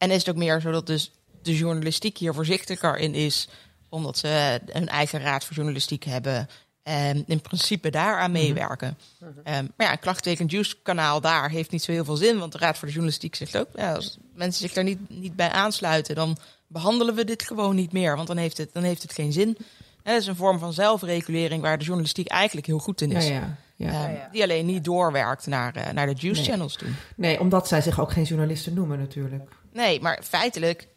En 0.00 0.10
is 0.10 0.18
het 0.18 0.28
ook 0.28 0.36
meer 0.36 0.60
zo 0.60 0.70
dat 0.70 0.86
dus 0.86 1.10
de 1.42 1.56
journalistiek 1.56 2.18
hier 2.18 2.34
voorzichtiger 2.34 2.96
in 2.96 3.14
is, 3.14 3.48
omdat 3.88 4.18
ze 4.18 4.60
een 4.66 4.88
eigen 4.88 5.20
raad 5.20 5.44
voor 5.44 5.54
journalistiek 5.54 6.04
hebben. 6.04 6.48
En 6.82 7.24
in 7.26 7.40
principe 7.40 7.90
daaraan 7.90 8.32
meewerken. 8.32 8.98
Mm 9.18 9.28
-hmm. 9.28 9.54
um, 9.54 9.72
maar 9.76 9.86
ja, 9.86 9.92
een 9.92 9.98
klachtteken 9.98 10.46
Juice 10.46 10.76
kanaal 10.82 11.20
daar 11.20 11.50
heeft 11.50 11.70
niet 11.70 11.82
zo 11.82 11.92
heel 11.92 12.04
veel 12.04 12.16
zin. 12.16 12.38
Want 12.38 12.52
de 12.52 12.58
Raad 12.58 12.78
voor 12.78 12.86
de 12.86 12.92
Journalistiek 12.92 13.34
zegt 13.34 13.56
ook, 13.56 13.68
ja, 13.74 13.94
als 13.94 14.18
mensen 14.34 14.60
zich 14.60 14.72
daar 14.72 14.84
niet, 14.84 14.98
niet 15.08 15.36
bij 15.36 15.50
aansluiten, 15.50 16.14
dan 16.14 16.38
behandelen 16.66 17.14
we 17.14 17.24
dit 17.24 17.42
gewoon 17.42 17.74
niet 17.74 17.92
meer. 17.92 18.16
Want 18.16 18.28
dan 18.28 18.36
heeft 18.36 18.58
het, 18.58 18.72
dan 18.72 18.82
heeft 18.82 19.02
het 19.02 19.12
geen 19.12 19.32
zin. 19.32 19.56
En 20.02 20.12
dat 20.12 20.20
is 20.20 20.26
een 20.26 20.36
vorm 20.36 20.58
van 20.58 20.72
zelfregulering 20.72 21.62
waar 21.62 21.78
de 21.78 21.84
journalistiek 21.84 22.28
eigenlijk 22.28 22.66
heel 22.66 22.78
goed 22.78 23.00
in 23.00 23.12
is. 23.12 23.26
Ja, 23.26 23.32
ja. 23.32 23.56
Ja. 23.80 24.04
Um, 24.04 24.14
ja. 24.14 24.28
Die 24.32 24.42
alleen 24.42 24.66
niet 24.66 24.84
doorwerkt 24.84 25.46
naar, 25.46 25.76
uh, 25.76 25.90
naar 25.92 26.06
de 26.06 26.14
juice 26.14 26.40
nee. 26.40 26.50
channels 26.50 26.76
toe. 26.76 26.88
Nee, 27.16 27.40
omdat 27.40 27.68
zij 27.68 27.80
zich 27.80 28.00
ook 28.00 28.12
geen 28.12 28.24
journalisten 28.24 28.74
noemen 28.74 28.98
natuurlijk. 28.98 29.50
Nee, 29.72 30.00
maar 30.00 30.22
feitelijk, 30.22 30.88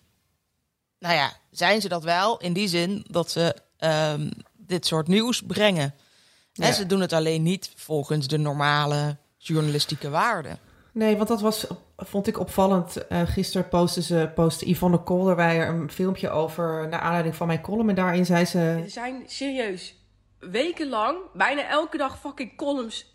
nou 1.00 1.16
ja, 1.16 1.34
zijn 1.52 1.82
ze 1.82 1.88
dat 1.90 2.04
wel 2.04 2.38
in 2.38 2.54
die 2.54 2.68
zin 2.68 3.06
dat 3.10 3.32
ze 3.32 3.56
um, 3.80 4.30
dit 4.54 4.86
soort 4.86 5.08
nieuws 5.08 5.42
brengen. 5.42 5.96
Ja. 6.54 6.66
En 6.66 6.74
ze 6.74 6.86
doen 6.86 7.02
het 7.02 7.14
alleen 7.14 7.44
niet 7.44 7.72
volgens 7.76 8.28
de 8.28 8.38
normale 8.38 9.18
journalistieke 9.38 10.10
waarden. 10.10 10.60
Nee, 10.92 11.18
want 11.18 11.28
dat 11.28 11.42
was, 11.42 11.66
vond 11.98 12.28
ik 12.28 12.40
opvallend. 12.40 12.98
Uh, 13.10 13.22
gisteren 13.26 13.70
postte, 13.70 14.02
ze, 14.02 14.32
postte 14.36 14.70
Yvonne 14.70 14.98
Kolderweijer 14.98 15.68
een 15.68 15.92
filmpje 15.92 16.30
over... 16.30 16.88
naar 16.88 17.00
aanleiding 17.00 17.36
van 17.36 17.48
mijn 17.48 17.62
column. 17.62 17.90
En 17.90 17.96
daarin 17.96 18.26
zei 18.26 18.46
ze... 18.46 18.60
Er 18.60 18.90
zijn 18.90 19.24
serieus 19.28 19.96
wekenlang, 20.40 21.18
bijna 21.34 21.70
elke 21.70 21.98
dag 21.98 22.20
fucking 22.20 22.58
columns... 22.58 23.06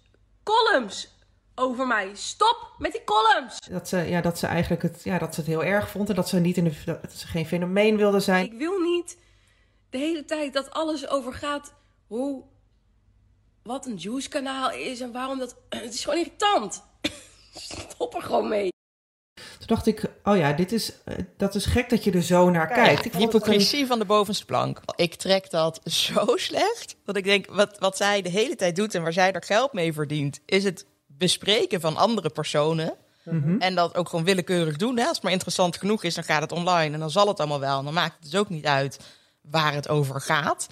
columns 0.42 1.16
over 1.58 1.86
mij. 1.86 2.10
Stop 2.14 2.74
met 2.78 2.92
die 2.92 3.04
columns! 3.04 3.58
Dat 3.70 3.88
ze, 3.88 3.96
ja, 3.96 4.20
dat 4.20 4.38
ze 4.38 4.46
eigenlijk 4.46 4.82
het, 4.82 5.00
ja, 5.04 5.18
dat 5.18 5.34
ze 5.34 5.40
het 5.40 5.48
heel 5.48 5.64
erg 5.64 5.90
vond... 5.90 6.08
en 6.08 6.14
dat 6.14 6.28
ze, 6.28 6.38
niet 6.38 6.56
in 6.56 6.64
de, 6.64 6.72
dat 6.84 7.12
ze 7.12 7.26
geen 7.26 7.46
fenomeen 7.46 7.96
wilde 7.96 8.20
zijn. 8.20 8.44
Ik 8.44 8.58
wil 8.58 8.78
niet 8.78 9.18
de 9.90 9.98
hele 9.98 10.24
tijd 10.24 10.52
dat 10.52 10.70
alles 10.70 11.08
over 11.08 11.32
gaat... 11.32 11.74
hoe... 12.06 12.44
wat 13.62 13.86
een 13.86 13.96
juice-kanaal 13.96 14.70
is 14.70 15.00
en 15.00 15.12
waarom 15.12 15.38
dat... 15.38 15.56
Het 15.68 15.94
is 15.94 16.04
gewoon 16.04 16.18
irritant. 16.18 16.82
Stop 17.90 18.14
er 18.14 18.22
gewoon 18.22 18.48
mee. 18.48 18.68
dacht 19.66 19.86
ik, 19.86 20.04
oh 20.22 20.36
ja, 20.36 20.52
dit 20.52 20.72
is, 20.72 21.02
eh, 21.04 21.16
dat 21.36 21.54
is 21.54 21.66
gek 21.66 21.90
dat 21.90 22.04
je 22.04 22.10
er 22.10 22.22
zo 22.22 22.50
naar 22.50 22.66
kijkt. 22.66 23.04
Ik 23.04 23.12
vond 23.12 23.14
een- 23.14 23.30
hypocrisie 23.30 23.86
van 23.86 23.98
de 23.98 24.04
bovenste 24.04 24.44
plank. 24.44 24.80
Ik 24.96 25.14
trek 25.14 25.50
dat 25.50 25.80
zo 25.84 26.36
slecht 26.50 26.96
dat 27.04 27.16
ik 27.16 27.24
denk, 27.24 27.46
wat, 27.46 27.78
wat 27.78 27.96
zij 27.96 28.22
de 28.22 28.28
hele 28.30 28.54
tijd 28.56 28.76
doet 28.76 28.94
en 28.94 29.02
waar 29.02 29.12
zij 29.12 29.32
er 29.32 29.42
geld 29.42 29.72
mee 29.72 29.92
verdient, 29.92 30.40
is 30.44 30.64
het 30.64 30.86
bespreken 31.18 31.80
van 31.80 31.96
andere 31.96 32.28
personen. 32.30 32.94
Mhm. 33.24 33.56
En 33.58 33.74
dat 33.74 33.94
ook 33.94 34.08
gewoon 34.08 34.24
willekeurig 34.24 34.76
doen. 34.76 34.96
Hè? 34.96 35.02
Als 35.04 35.14
het 35.14 35.22
maar 35.22 35.32
interessant 35.32 35.76
genoeg 35.76 36.04
is, 36.04 36.14
dan 36.14 36.24
gaat 36.24 36.42
het 36.42 36.52
online 36.52 36.94
en 36.94 37.00
dan 37.00 37.10
zal 37.10 37.28
het 37.28 37.38
allemaal 37.38 37.60
wel. 37.60 37.78
En 37.78 37.84
dan 37.84 37.94
maakt 37.94 38.14
het 38.14 38.30
dus 38.30 38.40
ook 38.40 38.48
niet 38.48 38.66
uit 38.66 38.98
waar 39.42 39.74
het 39.74 39.88
over 39.88 40.20
gaat. 40.20 40.66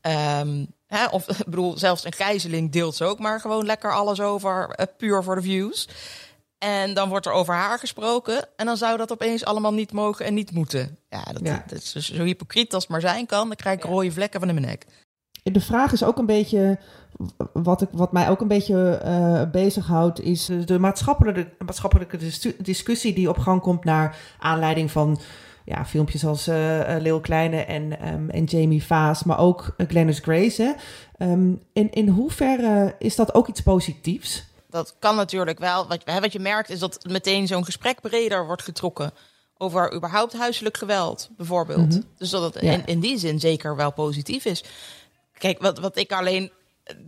Ehm, 0.00 0.64
hè? 0.86 1.06
Of 1.06 1.28
ik 1.40 1.44
bedoel, 1.44 1.78
zelfs 1.78 2.04
een 2.04 2.12
gijzeling 2.12 2.72
deelt 2.72 2.94
ze 2.96 3.04
ook 3.04 3.18
maar 3.18 3.40
gewoon 3.40 3.66
lekker 3.66 3.92
alles 3.94 4.20
over, 4.20 4.68
eh, 4.70 4.86
puur 4.96 5.22
voor 5.22 5.34
de 5.34 5.42
views. 5.42 5.88
En 6.58 6.94
dan 6.94 7.08
wordt 7.08 7.26
er 7.26 7.32
over 7.32 7.54
haar 7.54 7.78
gesproken. 7.78 8.48
En 8.56 8.66
dan 8.66 8.76
zou 8.76 8.96
dat 8.96 9.12
opeens 9.12 9.44
allemaal 9.44 9.74
niet 9.74 9.92
mogen 9.92 10.24
en 10.26 10.34
niet 10.34 10.50
moeten. 10.52 10.98
Ja, 11.08 11.22
dat, 11.32 11.40
Ja. 11.42 11.64
dat 11.66 11.78
is 11.78 11.92
dus 11.92 12.12
zo 12.12 12.22
hypocriet 12.22 12.74
als 12.74 12.82
het 12.82 12.92
maar 12.92 13.00
zijn 13.00 13.26
kan. 13.26 13.46
Dan 13.48 13.56
krijg 13.56 13.76
ik 13.76 13.84
rode 13.84 14.12
vlekken 14.12 14.40
van 14.40 14.48
in 14.48 14.54
mijn 14.54 14.66
nek. 14.66 14.86
De 15.52 15.60
vraag 15.60 15.92
is 15.92 16.04
ook 16.04 16.18
een 16.18 16.26
beetje, 16.26 16.78
wat, 17.52 17.82
ik, 17.82 17.88
wat 17.92 18.12
mij 18.12 18.28
ook 18.28 18.40
een 18.40 18.48
beetje 18.48 18.90
eh 18.90 19.50
bezighoudt, 19.50 20.20
is 20.20 20.44
de, 20.46 20.64
de 20.64 20.78
maatschappelijke, 20.78 21.48
maatschappelijke 21.64 22.16
dis- 22.16 22.52
discussie 22.58 23.14
die 23.14 23.28
op 23.28 23.38
gang 23.38 23.60
komt 23.60 23.84
naar 23.84 24.16
aanleiding 24.38 24.90
van 24.90 25.20
ja, 25.64 25.84
filmpjes 25.86 26.24
als 26.24 26.46
eh, 26.46 26.80
Leeuw 26.98 27.20
Kleine 27.20 27.60
en, 27.64 28.00
ehm, 28.00 28.28
en 28.30 28.44
Jamie 28.44 28.84
Vaas, 28.84 29.24
maar 29.24 29.38
ook 29.38 29.74
uh, 29.76 29.88
Glennis 29.88 30.18
Grace. 30.18 30.62
Hè? 30.62 30.72
Ehm, 31.26 31.52
in, 31.72 31.90
in 31.90 32.08
hoeverre 32.08 32.94
is 32.98 33.16
dat 33.16 33.34
ook 33.34 33.48
iets 33.48 33.60
positiefs? 33.62 34.44
Dat 34.70 34.96
kan 34.98 35.16
natuurlijk 35.16 35.58
wel. 35.58 35.86
Wat, 35.88 36.00
hè, 36.04 36.20
wat 36.20 36.32
je 36.32 36.40
merkt 36.40 36.70
is 36.70 36.78
dat 36.78 37.04
meteen 37.08 37.46
zo'n 37.46 37.64
gesprek 37.64 38.00
breder 38.00 38.46
wordt 38.46 38.62
getrokken. 38.62 39.12
Over 39.58 39.94
überhaupt 39.94 40.36
huiselijk 40.36 40.76
geweld, 40.76 41.30
bijvoorbeeld. 41.36 42.00
Dus 42.18 42.30
dat 42.30 42.54
het 42.54 42.62
Ja. 42.62 42.72
in, 42.72 42.82
in 42.86 43.00
die 43.00 43.18
zin 43.18 43.40
zeker 43.40 43.76
wel 43.76 43.92
positief 43.92 44.44
is. 44.44 44.64
Kijk, 45.38 45.62
wat, 45.62 45.78
wat 45.78 45.96
ik 45.96 46.12
alleen 46.12 46.52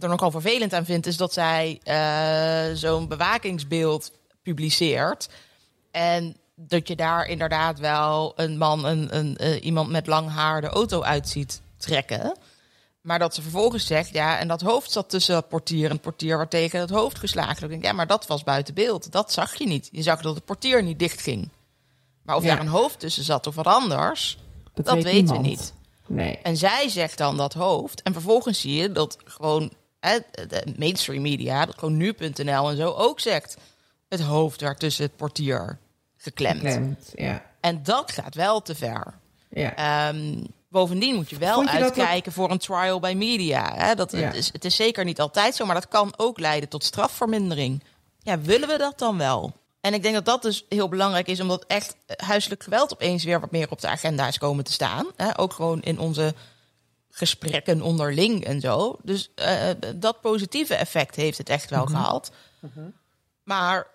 er 0.00 0.08
nogal 0.08 0.30
vervelend 0.30 0.72
aan 0.72 0.84
vind, 0.84 1.06
is 1.06 1.16
dat 1.16 1.32
zij 1.32 1.80
eh, 1.82 2.76
zo'n 2.76 3.08
bewakingsbeeld 3.08 4.12
publiceert. 4.42 5.28
En 5.90 6.36
dat 6.54 6.88
je 6.88 6.96
daar 6.96 7.26
inderdaad 7.26 7.78
wel 7.78 8.32
een 8.36 8.58
man, 8.58 8.84
een, 8.84 9.16
een, 9.16 9.36
eh, 9.36 9.64
iemand 9.64 9.90
met 9.90 10.06
lang 10.06 10.30
haar 10.30 10.60
de 10.60 10.68
auto 10.68 11.02
uit 11.02 11.28
ziet 11.28 11.60
trekken. 11.76 12.36
Maar 13.00 13.18
dat 13.18 13.34
ze 13.34 13.42
vervolgens 13.42 13.86
zegt, 13.86 14.12
ja, 14.12 14.38
en 14.38 14.48
dat 14.48 14.60
hoofd 14.60 14.90
zat 14.90 15.10
tussen 15.10 15.34
dat 15.34 15.48
portier 15.48 15.84
en 15.84 15.92
het 15.92 16.00
portier 16.00 16.36
werd 16.36 16.50
tegen 16.50 16.80
het 16.80 16.90
hoofd 16.90 17.18
geslagen. 17.18 17.60
Dan 17.60 17.68
denk 17.68 17.80
ik, 17.80 17.88
ja, 17.88 17.92
maar 17.92 18.06
dat 18.06 18.26
was 18.26 18.42
buiten 18.44 18.74
beeld. 18.74 19.12
Dat 19.12 19.32
zag 19.32 19.54
je 19.54 19.66
niet. 19.66 19.88
Je 19.92 20.02
zag 20.02 20.22
dat 20.22 20.34
het 20.34 20.44
portier 20.44 20.82
niet 20.82 20.98
dicht 20.98 21.20
ging. 21.20 21.48
Maar 22.22 22.36
of 22.36 22.42
Ja. 22.42 22.48
daar 22.48 22.60
een 22.60 22.66
hoofd 22.68 22.98
tussen 22.98 23.24
zat 23.24 23.46
of 23.46 23.54
wat 23.54 23.66
anders, 23.66 24.38
dat, 24.74 24.94
weet 24.94 25.02
weten 25.04 25.36
we 25.36 25.40
niet. 25.42 25.74
Nee. 26.06 26.38
En 26.42 26.56
zij 26.56 26.88
zegt 26.88 27.18
dan 27.18 27.36
dat 27.36 27.52
hoofd. 27.52 28.02
En 28.02 28.12
vervolgens 28.12 28.60
zie 28.60 28.74
je 28.74 28.92
dat 28.92 29.16
gewoon 29.24 29.70
hè, 30.00 30.18
de 30.48 30.74
mainstream 30.78 31.22
media, 31.22 31.66
dat 31.66 31.78
gewoon 31.78 31.96
nu.nl 31.96 32.70
en 32.70 32.76
zo 32.76 32.92
ook 32.92 33.20
zegt. 33.20 33.56
Het 34.08 34.20
hoofd 34.20 34.60
werd 34.60 34.78
tussen 34.78 35.04
het 35.04 35.16
portier 35.16 35.78
geklemd. 36.16 36.58
Geklemd, 36.60 37.12
ja. 37.14 37.44
En 37.60 37.82
dat 37.82 38.12
gaat 38.12 38.34
wel 38.34 38.62
te 38.62 38.74
ver. 38.74 39.14
ja. 39.50 39.74
Ehm, 40.08 40.34
bovendien 40.68 41.14
moet 41.14 41.30
je 41.30 41.38
wel 41.38 41.60
dat 41.64 41.68
uitkijken 41.74 42.32
voor 42.32 42.50
een 42.50 42.58
trial 42.58 43.00
by 43.00 43.12
media. 43.16 43.74
Hè? 43.74 43.94
Dat, 43.94 44.12
Ja. 44.12 44.18
het, 44.18 44.34
is, 44.34 44.52
het 44.52 44.64
is 44.64 44.76
zeker 44.76 45.04
niet 45.04 45.20
altijd 45.20 45.54
zo, 45.54 45.64
maar 45.66 45.74
dat 45.74 45.88
kan 45.88 46.14
ook 46.16 46.38
leiden 46.40 46.68
tot 46.68 46.84
strafvermindering. 46.84 47.82
Ja, 48.18 48.40
willen 48.40 48.68
we 48.68 48.78
dat 48.78 48.98
dan 48.98 49.18
wel? 49.18 49.52
En 49.86 49.94
ik 49.94 50.02
denk 50.02 50.14
dat 50.14 50.24
dat 50.24 50.42
dus 50.42 50.64
heel 50.68 50.88
belangrijk 50.88 51.26
is, 51.26 51.40
omdat 51.40 51.64
echt 51.66 51.96
huiselijk 52.16 52.62
geweld 52.62 52.92
opeens 52.92 53.24
weer 53.24 53.40
wat 53.40 53.50
meer 53.50 53.70
op 53.70 53.80
de 53.80 53.88
agenda 53.88 54.26
is 54.26 54.38
komen 54.38 54.64
te 54.64 54.72
staan. 54.72 55.06
Hè? 55.16 55.38
Ook 55.38 55.52
gewoon 55.52 55.82
in 55.82 55.98
onze 55.98 56.34
gesprekken 57.10 57.82
onderling 57.82 58.44
en 58.44 58.60
zo. 58.60 58.96
Dus 59.02 59.30
eh, 59.34 59.70
dat 59.96 60.20
positieve 60.20 60.74
effect 60.74 61.16
heeft 61.16 61.38
het 61.38 61.48
echt 61.48 61.70
wel 61.70 61.86
gehad. 61.86 62.32
Maar 63.42 63.86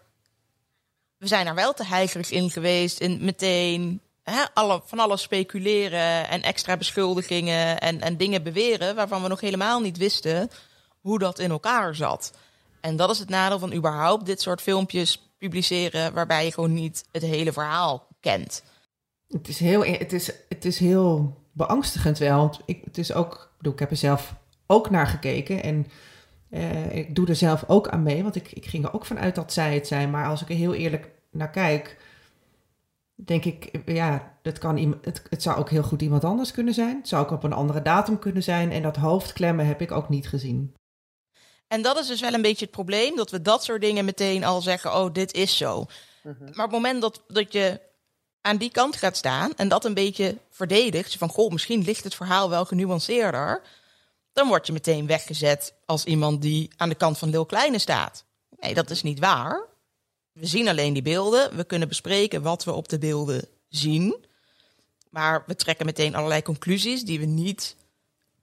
we 1.17 1.27
zijn 1.27 1.47
er 1.47 1.55
wel 1.55 1.73
te 1.73 1.85
heigerig 1.85 2.31
in 2.31 2.49
geweest 2.49 2.99
in 2.99 3.25
meteen 3.25 4.01
hè, 4.23 4.43
alle, 4.53 4.81
van 4.85 4.99
alles 4.99 5.21
speculeren 5.21 6.27
en 6.27 6.41
extra 6.41 6.77
beschuldigingen 6.77 7.79
en, 7.79 8.01
en 8.01 8.17
dingen 8.17 8.43
beweren 8.43 8.95
waarvan 8.95 9.21
we 9.21 9.27
nog 9.27 9.41
helemaal 9.41 9.79
niet 9.79 9.97
wisten 9.97 10.51
hoe 10.99 11.19
dat 11.19 11.39
in 11.39 11.51
elkaar 11.51 11.95
zat. 11.95 12.33
En 12.81 12.95
dat 12.95 13.09
is 13.09 13.19
het 13.19 13.29
nadeel 13.29 13.59
van 13.59 13.73
überhaupt 13.73 14.25
dit 14.25 14.41
soort 14.41 14.61
filmpjes 14.61 15.30
publiceren 15.41 16.13
waarbij 16.13 16.45
je 16.45 16.51
gewoon 16.51 16.73
niet 16.73 17.05
het 17.11 17.21
hele 17.21 17.53
verhaal 17.53 18.07
kent. 18.19 18.63
Het 19.27 19.47
is 19.47 19.59
heel, 19.59 19.83
het 19.83 20.13
is, 20.13 20.31
het 20.49 20.65
is 20.65 20.79
heel 20.79 21.37
beangstigend 21.51 22.17
wel. 22.17 22.37
Want 22.37 22.59
ik, 22.65 22.81
het 22.83 22.97
is 22.97 23.13
ook, 23.13 23.33
ik 23.33 23.57
bedoel, 23.57 23.73
ik 23.73 23.79
heb 23.79 23.89
er 23.91 23.97
zelf 23.97 24.35
ook 24.67 24.89
naar 24.89 25.07
gekeken. 25.07 25.63
En 25.63 25.87
eh, 26.49 26.95
ik 26.95 27.15
doe 27.15 27.27
er 27.27 27.35
zelf 27.35 27.63
ook 27.67 27.87
aan 27.87 28.03
mee. 28.03 28.23
Want 28.23 28.35
ik, 28.35 28.51
ik 28.51 28.65
ging 28.65 28.85
er 28.85 28.93
ook 28.93 29.05
vanuit 29.05 29.35
dat 29.35 29.53
zij 29.53 29.73
het 29.73 29.87
zijn. 29.87 30.09
Maar 30.09 30.27
als 30.27 30.41
ik 30.41 30.49
er 30.49 30.55
heel 30.55 30.73
eerlijk 30.73 31.09
naar 31.31 31.49
kijk, 31.49 31.97
denk 33.15 33.45
ik, 33.45 33.81
ja, 33.85 34.37
dat 34.41 34.57
kan, 34.57 34.97
het, 35.01 35.23
het 35.29 35.41
zou 35.41 35.57
ook 35.57 35.69
heel 35.69 35.83
goed 35.83 36.01
iemand 36.01 36.23
anders 36.23 36.51
kunnen 36.51 36.73
zijn. 36.73 36.97
Het 36.97 37.07
zou 37.07 37.23
ook 37.23 37.31
op 37.31 37.43
een 37.43 37.53
andere 37.53 37.81
datum 37.81 38.19
kunnen 38.19 38.43
zijn. 38.43 38.71
En 38.71 38.81
dat 38.81 38.95
hoofdklemmen 38.95 39.65
heb 39.65 39.81
ik 39.81 39.91
ook 39.91 40.09
niet 40.09 40.27
gezien. 40.27 40.75
En 41.71 41.81
dat 41.81 41.97
is 41.97 42.07
dus 42.07 42.21
wel 42.21 42.33
een 42.33 42.41
beetje 42.41 42.65
het 42.65 42.73
probleem, 42.73 43.15
dat 43.15 43.31
we 43.31 43.41
dat 43.41 43.63
soort 43.63 43.81
dingen 43.81 44.05
meteen 44.05 44.43
al 44.43 44.61
zeggen, 44.61 44.95
oh, 44.95 45.13
dit 45.13 45.33
is 45.33 45.57
zo. 45.57 45.85
Maar 46.23 46.35
op 46.49 46.55
het 46.55 46.71
moment 46.71 47.01
dat, 47.01 47.21
dat 47.27 47.53
je 47.53 47.81
aan 48.41 48.57
die 48.57 48.71
kant 48.71 48.95
gaat 48.95 49.17
staan 49.17 49.55
en 49.55 49.67
dat 49.67 49.85
een 49.85 49.93
beetje 49.93 50.37
verdedigt, 50.49 51.15
van 51.15 51.29
goh, 51.29 51.51
misschien 51.51 51.83
ligt 51.83 52.03
het 52.03 52.15
verhaal 52.15 52.49
wel 52.49 52.65
genuanceerder, 52.65 53.61
dan 54.33 54.47
word 54.47 54.67
je 54.67 54.73
meteen 54.73 55.07
weggezet 55.07 55.73
als 55.85 56.03
iemand 56.03 56.41
die 56.41 56.69
aan 56.77 56.89
de 56.89 56.95
kant 56.95 57.17
van 57.17 57.29
Lil 57.29 57.45
Kleine 57.45 57.79
staat. 57.79 58.25
Nee, 58.59 58.73
dat 58.73 58.89
is 58.89 59.03
niet 59.03 59.19
waar. 59.19 59.67
We 60.31 60.45
zien 60.45 60.67
alleen 60.67 60.93
die 60.93 61.01
beelden, 61.01 61.55
we 61.55 61.63
kunnen 61.63 61.87
bespreken 61.87 62.41
wat 62.41 62.63
we 62.63 62.73
op 62.73 62.89
de 62.89 62.97
beelden 62.97 63.47
zien, 63.69 64.25
maar 65.09 65.43
we 65.47 65.55
trekken 65.55 65.85
meteen 65.85 66.15
allerlei 66.15 66.41
conclusies 66.41 67.03
die 67.03 67.19
we 67.19 67.25
niet 67.25 67.75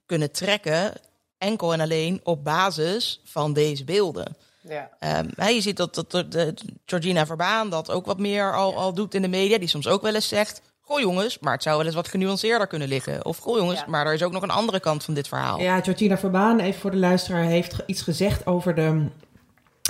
kunnen 0.05 0.31
trekken 0.31 0.93
enkel 1.39 1.73
en 1.73 1.79
alleen 1.79 2.19
op 2.23 2.43
basis 2.43 3.21
van 3.23 3.53
deze 3.53 3.83
beelden. 3.83 4.35
Ja. 4.61 4.89
Ehm, 4.99 5.53
je 5.53 5.61
ziet 5.61 5.77
dat, 5.77 5.95
dat, 5.95 6.11
dat, 6.11 6.31
dat 6.31 6.63
Georgina 6.85 7.25
Verbaan 7.25 7.69
dat 7.69 7.91
ook 7.91 8.05
wat 8.05 8.19
meer 8.19 8.55
al, 8.55 8.75
al 8.75 8.93
doet 8.93 9.13
in 9.13 9.21
de 9.21 9.27
media. 9.27 9.57
Die 9.57 9.67
soms 9.67 9.87
ook 9.87 10.01
wel 10.01 10.15
eens 10.15 10.27
zegt... 10.27 10.61
Goh 10.81 10.99
jongens, 10.99 11.39
maar 11.39 11.53
het 11.53 11.63
zou 11.63 11.77
wel 11.77 11.85
eens 11.85 11.95
wat 11.95 12.07
genuanceerder 12.07 12.67
kunnen 12.67 12.87
liggen. 12.87 13.25
Of 13.25 13.37
goh 13.37 13.57
jongens, 13.57 13.79
Ja. 13.79 13.85
maar 13.87 14.05
er 14.05 14.13
is 14.13 14.23
ook 14.23 14.31
nog 14.31 14.43
een 14.43 14.49
andere 14.49 14.79
kant 14.79 15.03
van 15.03 15.13
dit 15.13 15.27
verhaal. 15.27 15.59
Ja, 15.59 15.81
Georgina 15.81 16.17
Verbaan, 16.17 16.59
even 16.59 16.81
voor 16.81 16.91
de 16.91 16.97
luisteraar, 16.97 17.43
heeft 17.43 17.83
iets 17.85 18.01
gezegd 18.01 18.45
over 18.45 18.75
de, 18.75 19.05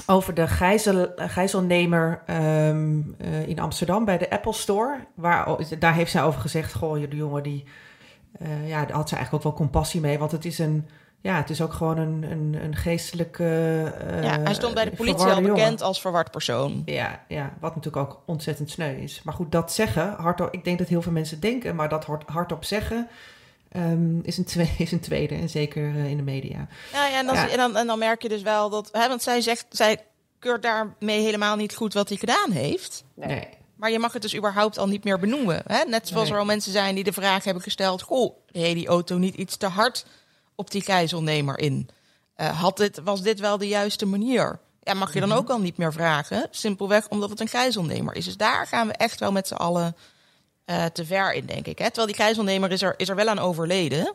over 0.05 0.33
de 0.33 0.47
gijzel, 0.47 1.11
gijzelnemer 1.15 2.21
ehm, 2.25 3.01
eh, 3.17 3.47
in 3.47 3.59
Amsterdam 3.59 4.05
bij 4.05 4.17
de 4.17 4.29
Apple 4.29 4.53
Store. 4.53 5.07
Waar, 5.15 5.57
daar 5.79 5.93
heeft 5.93 6.11
zij 6.11 6.23
over 6.23 6.41
gezegd, 6.41 6.73
goh, 6.73 6.93
die 6.93 7.15
jongen, 7.15 7.43
die, 7.43 7.63
eh, 8.39 8.69
ja, 8.69 8.85
daar 8.85 8.95
had 8.95 9.09
ze 9.09 9.15
eigenlijk 9.15 9.45
ook 9.45 9.51
wel 9.51 9.67
compassie 9.67 10.01
mee. 10.01 10.19
Want 10.19 10.31
het 10.31 10.45
is 10.45 10.59
een, 10.59 10.87
ja, 11.21 11.35
het 11.35 11.49
is 11.49 11.61
ook 11.61 11.73
gewoon 11.73 11.97
een, 11.97 12.23
een, 12.23 12.57
een 12.63 12.75
geestelijke 12.75 13.43
eh, 14.07 14.23
Ja, 14.23 14.39
hij 14.39 14.53
stond 14.53 14.73
bij 14.73 14.85
de 14.85 14.95
politie 14.95 15.25
al 15.25 15.35
jongen. 15.35 15.53
bekend 15.53 15.81
als 15.81 16.01
verward 16.01 16.31
persoon. 16.31 16.81
Ja, 16.85 17.23
ja, 17.27 17.53
wat 17.59 17.75
natuurlijk 17.75 18.09
ook 18.09 18.21
ontzettend 18.25 18.69
sneu 18.69 18.95
is. 18.95 19.21
Maar 19.23 19.33
goed, 19.33 19.51
dat 19.51 19.73
zeggen, 19.73 20.13
hardop, 20.17 20.53
ik 20.53 20.63
denk 20.63 20.77
dat 20.79 20.87
heel 20.87 21.01
veel 21.01 21.11
mensen 21.11 21.39
denken, 21.39 21.75
maar 21.75 21.89
dat 21.89 22.05
hard, 22.05 22.23
hardop 22.25 22.63
zeggen 22.63 23.07
ehm, 23.71 24.19
is, 24.19 24.37
een 24.37 24.45
tweede, 24.45 24.71
is 24.83 24.91
een 24.91 24.99
tweede. 24.99 25.35
En 25.35 25.49
zeker 25.49 25.95
eh, 25.95 26.09
in 26.09 26.17
de 26.17 26.23
media. 26.23 26.67
Ja, 26.93 27.07
ja, 27.07 27.19
en, 27.19 27.25
dan, 27.25 27.35
Ja. 27.35 27.49
En, 27.49 27.57
dan, 27.57 27.77
en 27.77 27.87
dan 27.87 27.99
merk 27.99 28.21
je 28.21 28.29
dus 28.29 28.41
wel 28.41 28.69
dat... 28.69 28.89
Hè, 28.91 29.07
want 29.07 29.23
zij 29.23 29.41
zegt, 29.41 29.65
zij 29.69 30.05
keurt 30.39 30.61
daarmee 30.61 31.21
helemaal 31.21 31.55
niet 31.55 31.75
goed 31.75 31.93
wat 31.93 32.09
hij 32.09 32.17
gedaan 32.17 32.51
heeft. 32.51 33.03
Nee. 33.13 33.47
Maar 33.75 33.91
je 33.91 33.99
mag 33.99 34.13
het 34.13 34.21
dus 34.21 34.35
überhaupt 34.35 34.77
al 34.77 34.87
niet 34.87 35.03
meer 35.03 35.19
benoemen. 35.19 35.61
Hè? 35.65 35.83
Net 35.83 36.07
zoals 36.07 36.23
Nee. 36.23 36.33
er 36.33 36.39
al 36.39 36.45
mensen 36.45 36.71
zijn 36.71 36.95
die 36.95 37.03
de 37.03 37.13
vraag 37.13 37.43
hebben 37.43 37.63
gesteld... 37.63 38.01
Goh, 38.01 38.35
reed 38.51 38.75
die 38.75 38.87
auto 38.87 39.17
niet 39.17 39.35
iets 39.35 39.57
te 39.57 39.67
hard 39.67 40.05
op 40.59 40.71
die 40.71 40.81
gijzelnemer 40.81 41.59
in? 41.59 41.89
Eh, 42.35 42.59
had 42.59 42.77
dit, 42.77 42.99
was 43.03 43.21
dit 43.21 43.39
wel 43.39 43.57
de 43.57 43.67
juiste 43.67 44.05
manier? 44.05 44.59
Ja, 44.81 44.93
mag 44.93 45.13
je 45.13 45.19
dan 45.19 45.31
ook 45.31 45.49
al 45.49 45.59
niet 45.59 45.77
meer 45.77 45.93
vragen. 45.93 46.47
Simpelweg 46.51 47.07
omdat 47.07 47.29
het 47.29 47.39
een 47.39 47.47
gijzelnemer 47.47 48.15
is. 48.15 48.25
Dus 48.25 48.37
daar 48.37 48.67
gaan 48.67 48.87
we 48.87 48.93
echt 48.93 49.19
wel 49.19 49.31
met 49.31 49.47
z'n 49.47 49.53
allen 49.53 49.95
eh, 50.65 50.85
te 50.85 51.05
ver 51.05 51.33
in, 51.33 51.45
denk 51.45 51.65
ik. 51.65 51.77
Hè? 51.77 51.85
Terwijl 51.85 52.07
die 52.07 52.15
gijzelnemer 52.15 52.71
is 52.71 52.81
er, 52.81 52.93
is 52.97 53.09
er 53.09 53.15
wel 53.15 53.27
aan 53.27 53.39
overleden. 53.39 54.13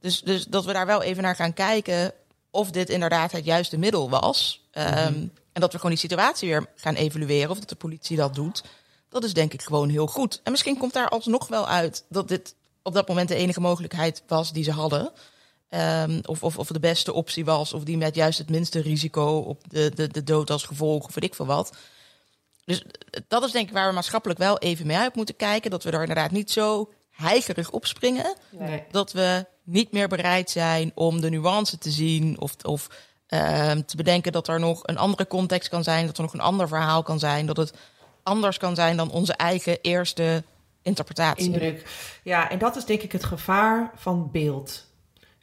Dus, 0.00 0.20
dus 0.20 0.44
dat 0.44 0.64
we 0.64 0.72
daar 0.72 0.86
wel 0.86 1.02
even 1.02 1.22
naar 1.22 1.36
gaan 1.36 1.52
kijken... 1.52 2.12
of 2.50 2.70
dit 2.70 2.88
inderdaad 2.88 3.32
het 3.32 3.44
juiste 3.44 3.78
middel 3.78 4.10
was. 4.10 4.66
Ehm, 4.70 5.26
En 5.52 5.60
dat 5.60 5.72
we 5.72 5.76
gewoon 5.76 5.94
die 5.94 6.08
situatie 6.08 6.48
weer 6.48 6.66
gaan 6.74 6.94
evalueren... 6.94 7.50
of 7.50 7.58
dat 7.58 7.68
de 7.68 7.74
politie 7.74 8.16
dat 8.16 8.34
doet. 8.34 8.62
Dat 9.08 9.24
is 9.24 9.34
denk 9.34 9.52
ik 9.52 9.62
gewoon 9.62 9.88
heel 9.88 10.06
goed. 10.06 10.40
En 10.44 10.50
misschien 10.50 10.78
komt 10.78 10.92
daar 10.92 11.08
alsnog 11.08 11.48
wel 11.48 11.68
uit... 11.68 12.04
dat 12.08 12.28
dit 12.28 12.54
op 12.82 12.94
dat 12.94 13.08
moment 13.08 13.28
de 13.28 13.34
enige 13.34 13.60
mogelijkheid 13.60 14.22
was 14.26 14.52
die 14.52 14.64
ze 14.64 14.72
hadden... 14.72 15.12
Ehm, 15.70 16.20
of, 16.24 16.42
of, 16.42 16.58
of 16.58 16.68
de 16.68 16.80
beste 16.80 17.12
optie 17.12 17.44
was, 17.44 17.72
of 17.72 17.84
die 17.84 17.96
met 17.96 18.14
juist 18.14 18.38
het 18.38 18.50
minste 18.50 18.80
risico 18.80 19.36
op 19.38 19.70
de, 19.70 19.90
de, 19.94 20.08
de 20.08 20.22
dood 20.22 20.50
als 20.50 20.64
gevolg, 20.64 21.04
of 21.04 21.14
weet 21.14 21.24
ik 21.24 21.34
veel 21.34 21.46
wat. 21.46 21.76
Dus 22.64 22.84
dat 23.28 23.44
is 23.44 23.50
denk 23.50 23.68
ik 23.68 23.74
waar 23.74 23.88
we 23.88 23.94
maatschappelijk 23.94 24.38
wel 24.38 24.58
even 24.58 24.86
mee 24.86 24.96
uit 24.96 25.14
moeten 25.14 25.36
kijken. 25.36 25.70
Dat 25.70 25.82
we 25.82 25.90
er 25.90 26.00
inderdaad 26.00 26.30
niet 26.30 26.50
zo 26.50 26.90
heigerig 27.10 27.70
op 27.70 27.86
springen. 27.86 28.36
Nee. 28.50 28.84
Dat 28.90 29.12
we 29.12 29.46
niet 29.62 29.92
meer 29.92 30.08
bereid 30.08 30.50
zijn 30.50 30.92
om 30.94 31.20
de 31.20 31.30
nuance 31.30 31.78
te 31.78 31.90
zien 31.90 32.40
of, 32.40 32.56
of 32.62 32.88
ehm, 33.26 33.82
te 33.82 33.96
bedenken 33.96 34.32
dat 34.32 34.48
er 34.48 34.60
nog 34.60 34.80
een 34.82 34.98
andere 34.98 35.26
context 35.26 35.68
kan 35.68 35.82
zijn, 35.82 36.06
dat 36.06 36.16
er 36.16 36.22
nog 36.22 36.32
een 36.32 36.40
ander 36.40 36.68
verhaal 36.68 37.02
kan 37.02 37.18
zijn, 37.18 37.46
dat 37.46 37.56
het 37.56 37.72
anders 38.22 38.58
kan 38.58 38.74
zijn 38.74 38.96
dan 38.96 39.10
onze 39.10 39.32
eigen 39.32 39.78
eerste 39.80 40.44
interpretatie. 40.82 41.44
indruk. 41.44 41.86
Ja, 42.22 42.50
en 42.50 42.58
dat 42.58 42.76
is 42.76 42.84
denk 42.84 43.02
ik 43.02 43.12
het 43.12 43.24
gevaar 43.24 43.90
van 43.96 44.30
beeld. 44.30 44.88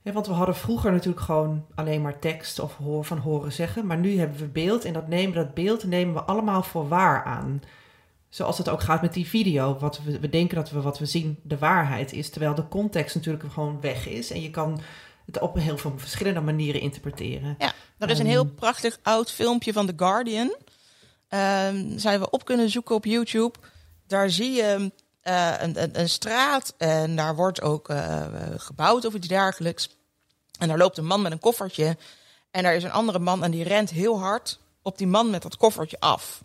Hè, 0.08 0.14
want 0.14 0.28
we 0.28 0.34
hadden 0.34 0.56
vroeger 0.56 0.92
natuurlijk 0.92 1.26
gewoon 1.26 1.66
alleen 1.76 2.02
maar 2.02 2.20
tekst 2.20 2.60
of 2.60 2.78
hoor, 2.78 3.06
van 3.06 3.18
horen 3.18 3.52
zeggen. 3.52 3.86
Maar 3.86 3.98
nu 3.98 4.20
hebben 4.20 4.38
we 4.38 4.48
beeld 4.48 4.86
en 4.86 4.94
dat, 4.94 5.08
nemen, 5.08 5.36
dat 5.36 5.54
beeld 5.54 5.84
nemen 5.84 6.14
we 6.14 6.22
allemaal 6.22 6.64
voor 6.64 6.88
waar 6.88 7.24
aan. 7.24 7.62
Zoals 8.30 8.58
het 8.58 8.70
ook 8.70 8.82
gaat 8.82 9.02
met 9.02 9.14
die 9.14 9.28
video. 9.28 9.78
Wat 9.80 10.00
we, 10.04 10.20
we 10.20 10.30
denken 10.30 10.56
dat 10.56 10.70
we 10.70 10.82
wat 10.82 11.00
we 11.00 11.06
zien 11.06 11.40
de 11.44 11.58
waarheid 11.58 12.14
is. 12.14 12.30
Terwijl 12.30 12.56
de 12.56 12.68
context 12.68 13.16
natuurlijk 13.16 13.54
gewoon 13.54 13.82
weg 13.82 14.08
is. 14.08 14.32
En 14.32 14.42
je 14.42 14.50
kan 14.50 14.80
het 15.26 15.40
op 15.40 15.56
heel 15.56 15.78
veel 15.78 15.94
verschillende 15.96 16.42
manieren 16.42 16.82
interpreteren. 16.82 17.56
Ja, 17.58 17.74
er 17.98 18.10
is 18.10 18.20
een 18.20 18.26
heel 18.26 18.46
prachtig 18.46 19.00
oud 19.04 19.32
filmpje 19.32 19.74
van 19.74 19.86
The 19.86 19.94
Guardian. 19.96 20.56
Ehm 21.28 21.98
zijn 21.98 22.20
we 22.20 22.30
op 22.30 22.46
kunnen 22.46 22.70
zoeken 22.70 22.96
op 22.96 23.06
YouTube. 23.06 23.58
Daar 24.08 24.30
zie 24.30 24.52
je 24.52 24.92
eh, 25.22 25.54
een, 25.60 25.84
een, 25.84 26.00
een 26.00 26.10
straat 26.10 26.74
en 26.78 27.16
daar 27.16 27.36
wordt 27.36 27.62
ook 27.62 27.90
eh, 27.90 28.26
gebouwd 28.58 29.06
of 29.06 29.14
iets 29.14 29.28
dergelijks. 29.28 29.97
En 30.58 30.68
daar 30.68 30.78
loopt 30.78 30.98
een 30.98 31.06
man 31.06 31.22
met 31.22 31.32
een 31.32 31.40
koffertje. 31.40 31.98
En 32.52 32.64
daar 32.64 32.76
is 32.76 32.84
een 32.84 32.92
andere 32.92 33.20
man 33.20 33.44
en 33.44 33.52
die 33.52 33.64
rent 33.64 33.90
heel 33.90 34.20
hard 34.20 34.60
op 34.82 34.98
die 34.98 35.08
man 35.08 35.30
met 35.30 35.42
dat 35.42 35.58
koffertje 35.58 36.00
af. 36.00 36.44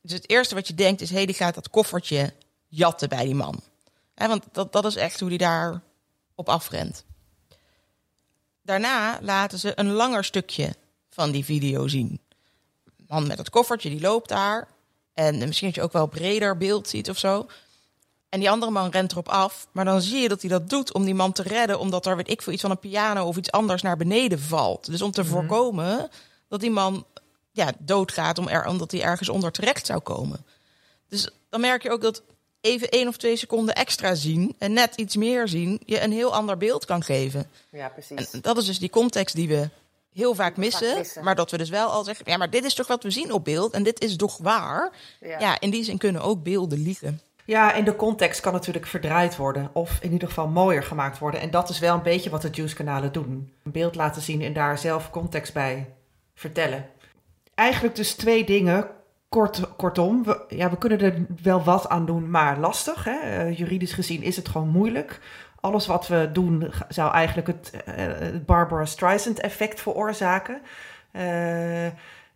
Dus 0.00 0.12
het 0.12 0.30
eerste 0.30 0.54
wat 0.54 0.68
je 0.68 0.74
denkt 0.74 1.00
is, 1.00 1.10
hé, 1.10 1.24
die 1.24 1.34
gaat 1.34 1.54
dat 1.54 1.70
koffertje 1.70 2.34
jatten 2.66 3.08
bij 3.08 3.24
die 3.24 3.34
man. 3.34 3.60
Want 4.14 4.44
dat, 4.52 4.72
dat 4.72 4.84
is 4.84 4.96
echt 4.96 5.20
hoe 5.20 5.28
die 5.28 5.38
daar 5.38 5.82
op 6.34 6.48
afrent. 6.48 7.04
Daarna 8.62 9.18
laten 9.22 9.58
ze 9.58 9.72
een 9.74 9.90
langer 9.90 10.24
stukje 10.24 10.74
van 11.10 11.30
die 11.30 11.44
video 11.44 11.88
zien. 11.88 12.20
Man 13.06 13.26
met 13.26 13.38
het 13.38 13.50
koffertje, 13.50 13.88
die 13.88 14.00
loopt 14.00 14.28
daar. 14.28 14.68
En 15.14 15.38
misschien 15.38 15.66
dat 15.66 15.76
je 15.76 15.82
ook 15.82 15.92
wel 15.92 16.06
breder 16.06 16.56
beeld 16.56 16.88
ziet 16.88 17.10
of 17.10 17.18
zo. 17.18 17.46
En 18.28 18.40
die 18.40 18.50
andere 18.50 18.72
man 18.72 18.90
rent 18.90 19.12
erop 19.12 19.28
af. 19.28 19.68
Maar 19.72 19.84
dan 19.84 20.00
zie 20.00 20.20
je 20.20 20.28
dat 20.28 20.40
hij 20.40 20.50
dat 20.50 20.70
doet 20.70 20.92
om 20.92 21.04
die 21.04 21.14
man 21.14 21.32
te 21.32 21.42
redden. 21.42 21.78
Omdat 21.78 22.06
er, 22.06 22.16
weet 22.16 22.30
ik 22.30 22.42
veel, 22.42 22.52
iets 22.52 22.62
van 22.62 22.70
een 22.70 22.78
piano 22.78 23.26
of 23.26 23.36
iets 23.36 23.50
anders 23.50 23.82
naar 23.82 23.96
beneden 23.96 24.40
valt. 24.40 24.90
Dus 24.90 25.02
om 25.02 25.10
te 25.10 25.24
voorkomen 25.24 26.10
dat 26.48 26.60
die 26.60 26.70
man 26.70 27.04
ja, 27.50 27.72
doodgaat 27.78 28.38
om 28.38 28.48
er, 28.48 28.66
omdat 28.66 28.90
hij 28.90 29.02
ergens 29.02 29.28
onder 29.28 29.52
terecht 29.52 29.86
zou 29.86 30.00
komen. 30.00 30.44
Dus 31.08 31.30
dan 31.48 31.60
merk 31.60 31.82
je 31.82 31.90
ook 31.90 32.00
dat 32.00 32.22
even 32.60 32.88
één 32.88 33.08
of 33.08 33.16
twee 33.16 33.36
seconden 33.36 33.74
extra 33.74 34.14
zien 34.14 34.54
en 34.58 34.72
net 34.72 34.94
iets 34.94 35.16
meer 35.16 35.48
zien 35.48 35.80
je 35.84 36.00
een 36.00 36.12
heel 36.12 36.34
ander 36.34 36.56
beeld 36.56 36.84
kan 36.84 37.02
geven. 37.02 37.50
Ja, 37.70 37.88
precies. 37.88 38.30
En 38.30 38.40
dat 38.40 38.56
is 38.58 38.66
dus 38.66 38.78
die 38.78 38.90
context 38.90 39.34
die 39.34 39.48
we 39.48 39.68
heel 40.12 40.34
vaak 40.34 40.56
missen, 40.56 40.98
missen. 40.98 41.24
maar 41.24 41.34
dat 41.34 41.50
we 41.50 41.58
dus 41.58 41.68
wel 41.68 41.88
al 41.88 42.04
zeggen, 42.04 42.24
ja, 42.30 42.36
maar 42.36 42.50
dit 42.50 42.64
is 42.64 42.74
toch 42.74 42.86
wat 42.86 43.02
we 43.02 43.10
zien 43.10 43.32
op 43.32 43.44
beeld 43.44 43.72
en 43.72 43.82
dit 43.82 44.00
is 44.00 44.16
toch 44.16 44.36
waar? 44.36 44.92
Ja. 45.20 45.38
Ja, 45.38 45.60
in 45.60 45.70
die 45.70 45.84
zin 45.84 45.98
kunnen 45.98 46.22
ook 46.22 46.42
beelden 46.42 46.82
liegen. 46.82 47.20
Ja, 47.48 47.74
en 47.74 47.84
de 47.84 47.96
context 47.96 48.40
kan 48.40 48.52
natuurlijk 48.52 48.86
verdraaid 48.86 49.36
worden. 49.36 49.70
Of 49.72 49.98
in 50.00 50.12
ieder 50.12 50.28
geval 50.28 50.48
mooier 50.48 50.82
gemaakt 50.82 51.18
worden. 51.18 51.40
En 51.40 51.50
dat 51.50 51.68
is 51.68 51.78
wel 51.78 51.94
een 51.94 52.02
beetje 52.02 52.30
wat 52.30 52.42
de 52.42 52.50
Juice-kanalen 52.50 53.12
doen. 53.12 53.52
Een 53.64 53.72
beeld 53.72 53.94
laten 53.94 54.22
zien 54.22 54.42
en 54.42 54.52
daar 54.52 54.78
zelf 54.78 55.10
context 55.10 55.52
bij 55.54 55.94
vertellen. 56.34 56.86
Eigenlijk 57.54 57.96
dus 57.96 58.14
twee 58.14 58.44
dingen. 58.44 58.86
Kort, 59.28 59.76
kortom, 59.76 60.24
we, 60.24 60.44
ja, 60.48 60.70
we 60.70 60.78
kunnen 60.78 61.00
er 61.00 61.26
wel 61.42 61.62
wat 61.62 61.88
aan 61.88 62.06
doen, 62.06 62.30
maar 62.30 62.58
lastig. 62.58 63.04
Hè? 63.04 63.18
Eh, 63.18 63.58
juridisch 63.58 63.92
gezien 63.92 64.22
is 64.22 64.36
het 64.36 64.48
gewoon 64.48 64.68
moeilijk. 64.68 65.20
Alles 65.60 65.86
wat 65.86 66.08
we 66.08 66.30
doen 66.32 66.72
zou 66.88 67.12
eigenlijk 67.12 67.46
het, 67.46 67.70
eh, 67.70 67.94
het 68.06 68.46
Barbara 68.46 68.84
Streisand 68.84 69.40
effect 69.40 69.80
veroorzaken. 69.80 70.60
Eh, 71.10 71.86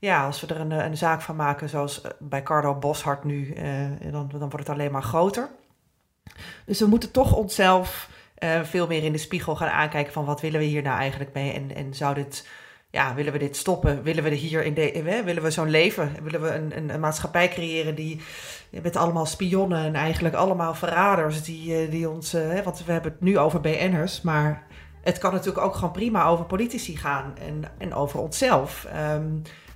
ja, 0.03 0.27
als 0.27 0.41
we 0.41 0.47
er 0.47 0.61
een, 0.61 0.71
een 0.71 0.97
zaak 0.97 1.21
van 1.21 1.37
maken, 1.37 1.69
zoals 1.69 2.01
eh, 2.01 2.11
bij 2.19 2.43
Carlo 2.43 2.75
Boshart 2.75 3.25
nu, 3.25 3.53
eh, 3.53 3.91
dan, 4.01 4.29
dan 4.29 4.38
wordt 4.38 4.67
het 4.67 4.69
alleen 4.69 4.93
maar 4.93 5.03
groter. 5.03 5.49
Dus 6.67 6.81
we 6.81 6.87
moeten 6.87 7.11
toch 7.11 7.35
onszelf 7.35 8.09
eh, 8.35 8.62
veel 8.62 8.87
meer 8.87 9.05
in 9.05 9.12
de 9.12 9.19
spiegel 9.19 9.57
gaan 9.57 9.69
aankijken 9.69 10.12
van 10.12 10.25
wat 10.25 10.41
willen 10.41 10.61
we 10.61 10.67
hier 10.67 10.83
nou 10.83 10.99
eigenlijk 10.99 11.33
mee 11.33 11.53
en, 11.53 11.75
en 11.75 11.95
zou 11.95 12.15
dit, 12.15 12.47
ja, 12.93 13.15
willen 13.15 13.33
we 13.33 13.38
dit 13.38 13.57
stoppen? 13.57 14.03
Willen 14.03 14.23
we 14.23 14.31
er 14.31 14.37
hier 14.37 14.65
in 14.65 14.75
de, 14.75 14.93
eh, 14.93 15.25
willen 15.25 15.43
we 15.43 15.51
zo'n 15.51 15.71
leven? 15.71 16.12
Willen 16.23 16.43
we 16.43 16.55
een, 16.55 16.88
een, 16.95 17.01
maatschappij 17.01 17.49
creëren 17.49 17.95
die 17.95 18.21
met 18.71 18.97
allemaal 18.97 19.27
spionnen 19.27 19.85
en 19.85 19.95
eigenlijk 19.95 20.35
allemaal 20.35 20.75
verraders 20.75 21.43
die, 21.43 21.77
eh, 21.77 21.91
die 21.91 22.11
ons, 22.11 22.35
eh, 22.35 22.49
hè, 22.49 22.62
want 22.62 22.85
we 22.85 22.93
hebben 22.93 23.12
het 23.12 23.21
nu 23.21 23.38
over 23.38 23.61
BN'ers, 23.61 24.21
maar 24.21 24.67
het 25.03 25.19
kan 25.19 25.33
natuurlijk 25.33 25.65
ook 25.65 25.75
gewoon 25.75 25.93
prima 25.93 26.27
over 26.27 26.45
politici 26.45 26.97
gaan 26.97 27.35
en, 27.38 27.65
en 27.79 27.95
over 27.95 28.21
onszelf. 28.21 28.85
Ehm, 28.85 29.29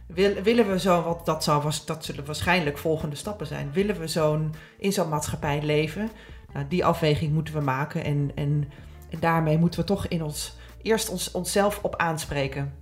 wil, 0.07 0.35
willen 0.43 0.71
we 0.71 0.79
zo, 0.79 1.03
want 1.03 1.27
dat, 1.27 1.45
zou, 1.45 1.63
was- 1.63 1.85
dat 1.85 2.05
zullen 2.05 2.25
waarschijnlijk 2.25 2.79
volgende 2.79 3.17
stappen 3.17 3.47
zijn. 3.47 3.73
Willen 3.73 3.99
we 4.01 4.07
zo'n, 4.09 4.55
in 4.79 4.93
zo'n 4.93 5.09
maatschappij 5.09 5.63
leven? 5.63 6.11
Nou, 6.53 6.69
die 6.69 6.85
afweging 6.85 7.33
moeten 7.33 7.55
we 7.55 7.61
maken 7.61 8.05
en, 8.05 8.31
en, 8.35 8.71
en 9.11 9.21
daarmee 9.21 9.59
moeten 9.59 9.81
we 9.81 9.87
toch 9.87 10.07
in 10.07 10.23
ons, 10.23 10.55
eerst 10.83 11.09
ons, 11.09 11.31
onszelf 11.31 11.79
op 11.83 11.97
aanspreken. 11.97 12.75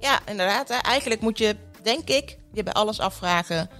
Ja, 0.00 0.18
inderdaad. 0.26 0.68
Hè. 0.68 0.74
Eigenlijk 0.74 1.20
moet 1.20 1.38
je, 1.38 1.56
denk 1.82 2.08
ik, 2.08 2.38
je 2.52 2.62
bij 2.62 2.72
alles 2.72 3.00
afvragen: 3.00 3.70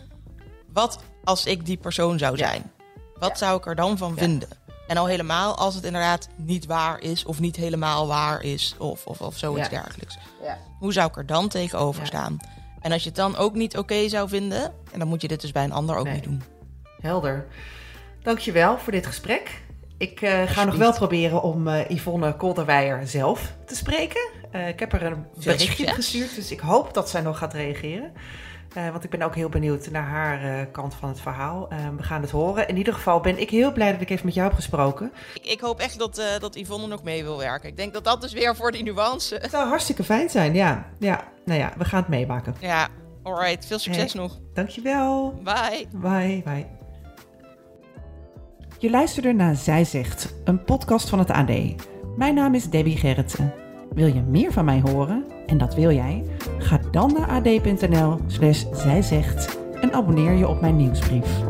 wat 0.73 0.99
als 1.25 1.47
ik 1.47 1.67
die 1.67 1.77
persoon 1.77 2.19
zou 2.19 2.37
zijn? 2.37 2.71
Wat 3.19 3.39
zou 3.39 3.59
ik 3.59 3.67
er 3.67 3.75
dan 3.75 3.99
van 3.99 4.17
vinden? 4.17 4.49
En 4.87 4.97
al 4.97 5.07
helemaal 5.07 5.57
als 5.57 5.75
het 5.75 5.85
inderdaad 5.85 6.29
niet 6.37 6.67
waar 6.67 7.01
is, 7.01 7.25
of 7.25 7.41
niet 7.41 7.57
helemaal 7.57 8.07
waar 8.07 8.43
is, 8.43 8.75
of, 8.79 9.07
of, 9.07 9.21
of 9.21 9.37
zoiets 9.39 9.69
dergelijks. 9.69 10.19
Ja. 10.43 10.59
Hoe 10.79 10.93
zou 10.93 11.09
ik 11.09 11.17
er 11.17 11.27
dan 11.27 11.49
tegenover 11.49 12.07
staan? 12.07 12.37
En 12.81 12.93
als 12.93 13.03
je 13.03 13.09
het 13.09 13.19
dan 13.19 13.37
ook 13.37 13.55
niet 13.55 13.77
oké 13.77 14.09
zou 14.09 14.29
vinden, 14.29 14.73
en 14.93 14.99
dan 14.99 15.09
moet 15.09 15.23
je 15.23 15.29
dit 15.29 15.41
dus 15.41 15.53
bij 15.53 15.65
een 15.65 15.73
ander 15.73 15.97
ook 15.97 16.05
Nee. 16.05 16.15
niet 16.15 16.25
doen. 16.25 16.43
Helder. 17.01 17.47
Dankjewel 18.23 18.79
voor 18.79 18.93
dit 18.93 19.07
gesprek. 19.07 19.63
Ik 19.99 20.21
eh, 20.23 20.43
ga 20.47 20.65
nog 20.65 20.77
wel 20.77 20.93
proberen 20.93 21.43
om 21.43 21.69
eh, 21.69 21.89
Yvonne 21.91 22.37
Kolderweijer 22.37 23.07
zelf 23.07 23.53
te 23.67 23.77
spreken. 23.77 24.29
Eh, 24.51 24.69
ik 24.69 24.81
heb 24.81 24.93
er 24.93 25.03
een 25.03 25.27
berichtje 25.45 25.87
gestuurd, 25.87 26.35
dus 26.35 26.51
ik 26.51 26.61
hoop 26.61 26.95
dat 26.95 27.11
zij 27.11 27.21
nog 27.21 27.39
gaat 27.39 27.55
reageren. 27.55 28.13
Eh, 28.75 28.91
want 28.91 29.05
ik 29.05 29.11
ben 29.11 29.23
ook 29.23 29.35
heel 29.35 29.49
benieuwd 29.49 29.91
naar 29.91 30.03
haar 30.09 30.43
eh, 30.45 30.67
kant 30.73 30.95
van 30.95 31.09
het 31.09 31.21
verhaal. 31.21 31.69
Eh, 31.71 31.79
we 31.97 32.03
gaan 32.03 32.21
het 32.23 32.31
horen. 32.31 32.69
In 32.69 32.77
ieder 32.77 32.95
geval 32.95 33.21
ben 33.21 33.41
ik 33.41 33.51
heel 33.51 33.73
blij 33.73 33.93
dat 33.93 34.01
ik 34.01 34.11
even 34.11 34.25
met 34.27 34.35
jou 34.35 34.47
heb 34.47 34.57
gesproken. 34.57 35.13
Ik, 35.35 35.47
ik 35.47 35.61
hoop 35.61 35.81
echt 35.81 35.99
dat, 35.99 36.19
eh, 36.19 36.27
dat 36.39 36.55
Yvonne 36.55 36.87
nog 36.87 37.03
mee 37.03 37.23
wil 37.23 37.39
werken. 37.39 37.69
Ik 37.69 37.77
denk 37.77 37.93
dat 37.93 38.05
dat 38.05 38.21
dus 38.21 38.33
weer 38.33 38.57
voor 38.57 38.73
die 38.73 38.83
nuance. 38.83 39.35
Het 39.35 39.51
zou 39.51 39.69
hartstikke 39.69 40.05
fijn 40.05 40.31
zijn, 40.31 40.55
ja. 40.55 40.87
ja. 40.99 41.25
Nou 41.45 41.61
ja, 41.61 41.73
we 41.77 41.85
gaan 41.85 42.01
het 42.01 42.09
meemaken. 42.09 42.55
Ja, 42.61 42.89
alright. 43.23 43.67
Veel 43.67 43.79
succes 43.79 44.13
Hey. 44.13 44.23
nog. 44.23 44.39
Dankjewel. 44.55 45.41
Bye. 45.45 45.87
Bye, 45.93 46.43
bye. 46.45 46.67
Je 48.79 48.91
luisterde 48.91 49.33
naar 49.33 49.57
Zij 49.57 49.85
Zegt, 49.85 50.35
een 50.45 50.65
podcast 50.65 51.09
van 51.09 51.19
het 51.19 51.31
AD. 51.31 51.51
Mijn 52.17 52.35
naam 52.35 52.55
is 52.55 52.65
Debbie 52.71 52.97
Gerritsen. 52.97 53.53
Wil 53.95 54.07
je 54.07 54.23
meer 54.23 54.53
van 54.53 54.65
mij 54.65 54.83
horen? 54.85 55.25
En 55.47 55.59
dat 55.59 55.75
wil 55.75 55.91
jij? 55.91 56.25
Ga 56.59 56.81
dan 56.91 57.13
naar 57.13 57.29
ad.nl 57.29 58.17
slash 58.27 58.65
zijzegt 58.73 59.59
en 59.81 59.93
abonneer 59.93 60.33
je 60.33 60.49
op 60.49 60.61
mijn 60.61 60.77
nieuwsbrief. 60.77 61.50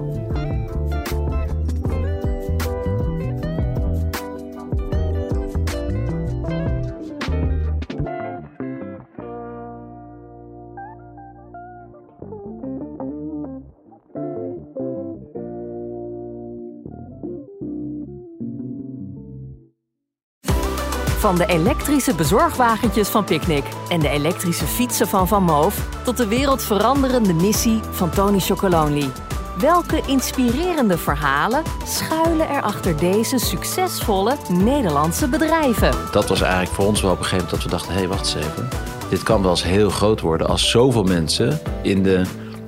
Van 21.21 21.37
de 21.37 21.47
elektrische 21.47 22.15
bezorgwagentjes 22.15 23.09
van 23.09 23.25
Picnic 23.25 23.65
en 23.89 24.01
de 24.01 24.09
elektrische 24.09 24.65
fietsen 24.65 25.09
van 25.09 25.29
Van 25.29 25.43
Moof 25.43 25.89
tot 26.05 26.17
de 26.17 26.27
wereldveranderende 26.27 27.33
missie 27.33 27.81
van 27.91 28.11
Tony 28.11 28.39
Chocolonely. 28.39 29.11
Welke 29.59 30.01
inspirerende 30.07 30.99
verhalen 30.99 31.63
schuilen 31.87 32.49
er 32.49 32.63
achter 32.63 32.97
deze 32.97 33.39
succesvolle 33.39 34.37
Nederlandse 34.49 35.29
bedrijven? 35.29 35.95
dat 36.13 36.29
was 36.29 36.41
eigenlijk 36.41 36.73
voor 36.73 36.87
ons 36.87 37.01
wel 37.01 37.11
op 37.11 37.19
een 37.19 37.25
gegeven 37.25 37.45
moment 37.45 37.63
dat 37.63 37.71
we 37.71 37.77
dachten: 37.77 37.93
hé, 37.93 37.99
hey, 37.99 38.09
wacht 38.09 38.35
eens 38.35 38.47
even. 38.47 38.69
Dit 39.09 39.23
kan 39.23 39.43
wel 39.43 39.51
eens 39.51 39.63
heel 39.63 39.91
groot 39.91 40.21
worden 40.21 40.49
als 40.49 40.71
zoveel 40.71 41.05
mensen 41.05 41.61
in 41.83 42.03
de 42.03 42.23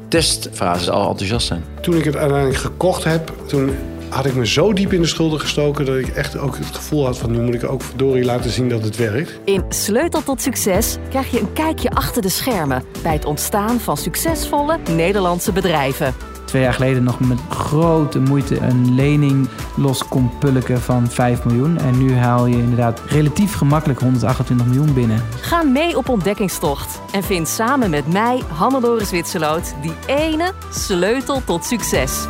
testfase 0.09 0.91
al 0.91 1.09
enthousiast 1.09 1.47
zijn. 1.47 1.65
Toen 1.81 1.95
ik 1.95 2.05
het 2.05 2.17
uiteindelijk 2.17 2.59
gekocht 2.59 3.05
heb, 3.05 3.33
toen 3.47 3.77
had 4.13 4.27
ik 4.27 4.35
me 4.35 4.47
zo 4.47 4.73
diep 4.73 4.93
in 4.93 5.01
de 5.01 5.07
schulden 5.07 5.41
gestoken 5.41 5.85
dat 5.85 5.97
ik 5.97 6.09
echt 6.09 6.39
ook 6.39 6.57
het 6.57 6.77
gevoel 6.77 7.05
had 7.05 7.19
van 7.19 7.31
nu 7.31 7.41
moet 7.41 7.55
ik 7.55 7.71
ook 7.71 7.83
verdorie 7.83 8.25
laten 8.25 8.51
zien 8.51 8.69
dat 8.69 8.83
het 8.83 8.97
werkt. 8.97 9.41
In 9.45 9.65
Sleutel 9.69 10.23
tot 10.23 10.43
Succes 10.43 10.97
krijg 11.09 11.31
je 11.31 11.41
een 11.41 11.53
kijkje 11.53 11.91
achter 11.91 12.23
de 12.23 12.29
schermen 12.29 12.85
bij 13.03 13.13
het 13.13 13.25
ontstaan 13.25 13.81
van 13.81 13.97
succesvolle 13.97 14.79
Nederlandse 14.97 15.53
bedrijven. 15.53 16.15
Twee 16.45 16.63
jaar 16.63 16.73
geleden 16.73 17.05
nog 17.05 17.21
met 17.21 17.39
grote 17.49 18.19
moeite 18.19 18.57
een 18.57 18.95
lening 18.95 19.49
los 19.77 20.09
kon 20.09 20.31
pulken 20.39 20.81
van 20.81 21.09
5 21.09 21.45
miljoen. 21.45 21.79
En 21.79 21.99
nu 21.99 22.15
haal 22.15 22.47
je 22.47 22.57
inderdaad 22.57 23.01
relatief 23.07 23.55
gemakkelijk 23.55 24.01
128 24.01 24.67
miljoen 24.67 24.95
binnen. 24.95 25.25
Ga 25.41 25.63
mee 25.63 25.97
op 25.97 26.09
ontdekkingstocht 26.09 27.01
en 27.13 27.23
vind 27.23 27.49
samen 27.49 27.91
met 27.91 28.13
mij, 28.13 28.43
Hannelore 28.49 29.05
Zwitserloot, 29.05 29.75
die 29.83 29.95
ene 30.07 30.53
sleutel 30.71 31.43
tot 31.45 31.65
succes. 31.65 32.27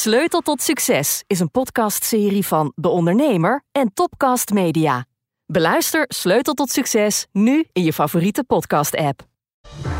Sleutel 0.00 0.40
tot 0.40 0.62
Succes 0.62 1.24
is 1.26 1.40
een 1.40 1.50
podcastserie 1.50 2.46
van 2.46 2.72
De 2.74 2.88
Ondernemer 2.88 3.64
en 3.72 3.90
Topcast 3.94 4.50
Media. 4.50 5.04
Beluister 5.46 6.04
Sleutel 6.08 6.54
tot 6.54 6.70
Succes 6.70 7.26
nu 7.32 7.64
in 7.72 7.84
je 7.84 7.92
favoriete 7.92 8.44
podcast-app. 8.44 9.22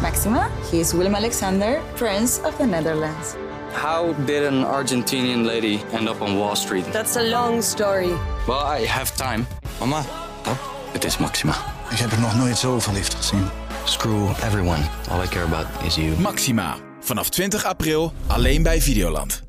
Maxima, 0.01 0.49
he 0.71 0.77
is 0.77 0.93
Willem 0.93 1.15
Alexander, 1.15 1.81
Prince 1.95 2.41
of 2.43 2.57
the 2.57 2.65
Netherlands. 2.65 3.35
How 3.83 4.27
did 4.27 4.47
an 4.47 4.65
Argentinian 4.65 5.45
lady 5.45 5.79
end 5.93 6.09
up 6.09 6.21
on 6.21 6.37
Wall 6.37 6.57
Street? 6.57 6.93
That's 6.93 7.17
a 7.17 7.29
long 7.29 7.63
story. 7.63 8.13
Well, 8.47 8.81
I 8.83 8.87
have 8.87 9.17
time. 9.17 9.47
Mama, 9.79 9.99
oh, 10.47 10.59
het 10.93 11.05
is 11.05 11.19
Maxima. 11.19 11.55
Ik 11.91 11.99
heb 11.99 12.11
er 12.13 12.21
nog 12.21 12.37
nooit 12.37 12.59
zo 12.59 12.79
verliefd 12.79 13.15
gezien. 13.15 13.49
Screw 13.85 14.29
everyone. 14.31 14.83
All 15.11 15.25
I 15.25 15.29
care 15.29 15.45
about 15.45 15.67
is 15.85 15.95
you. 15.95 16.21
Maxima. 16.21 16.77
Vanaf 17.01 17.29
20 17.29 17.65
april 17.65 18.13
alleen 18.27 18.63
bij 18.63 18.81
Videoland. 18.81 19.49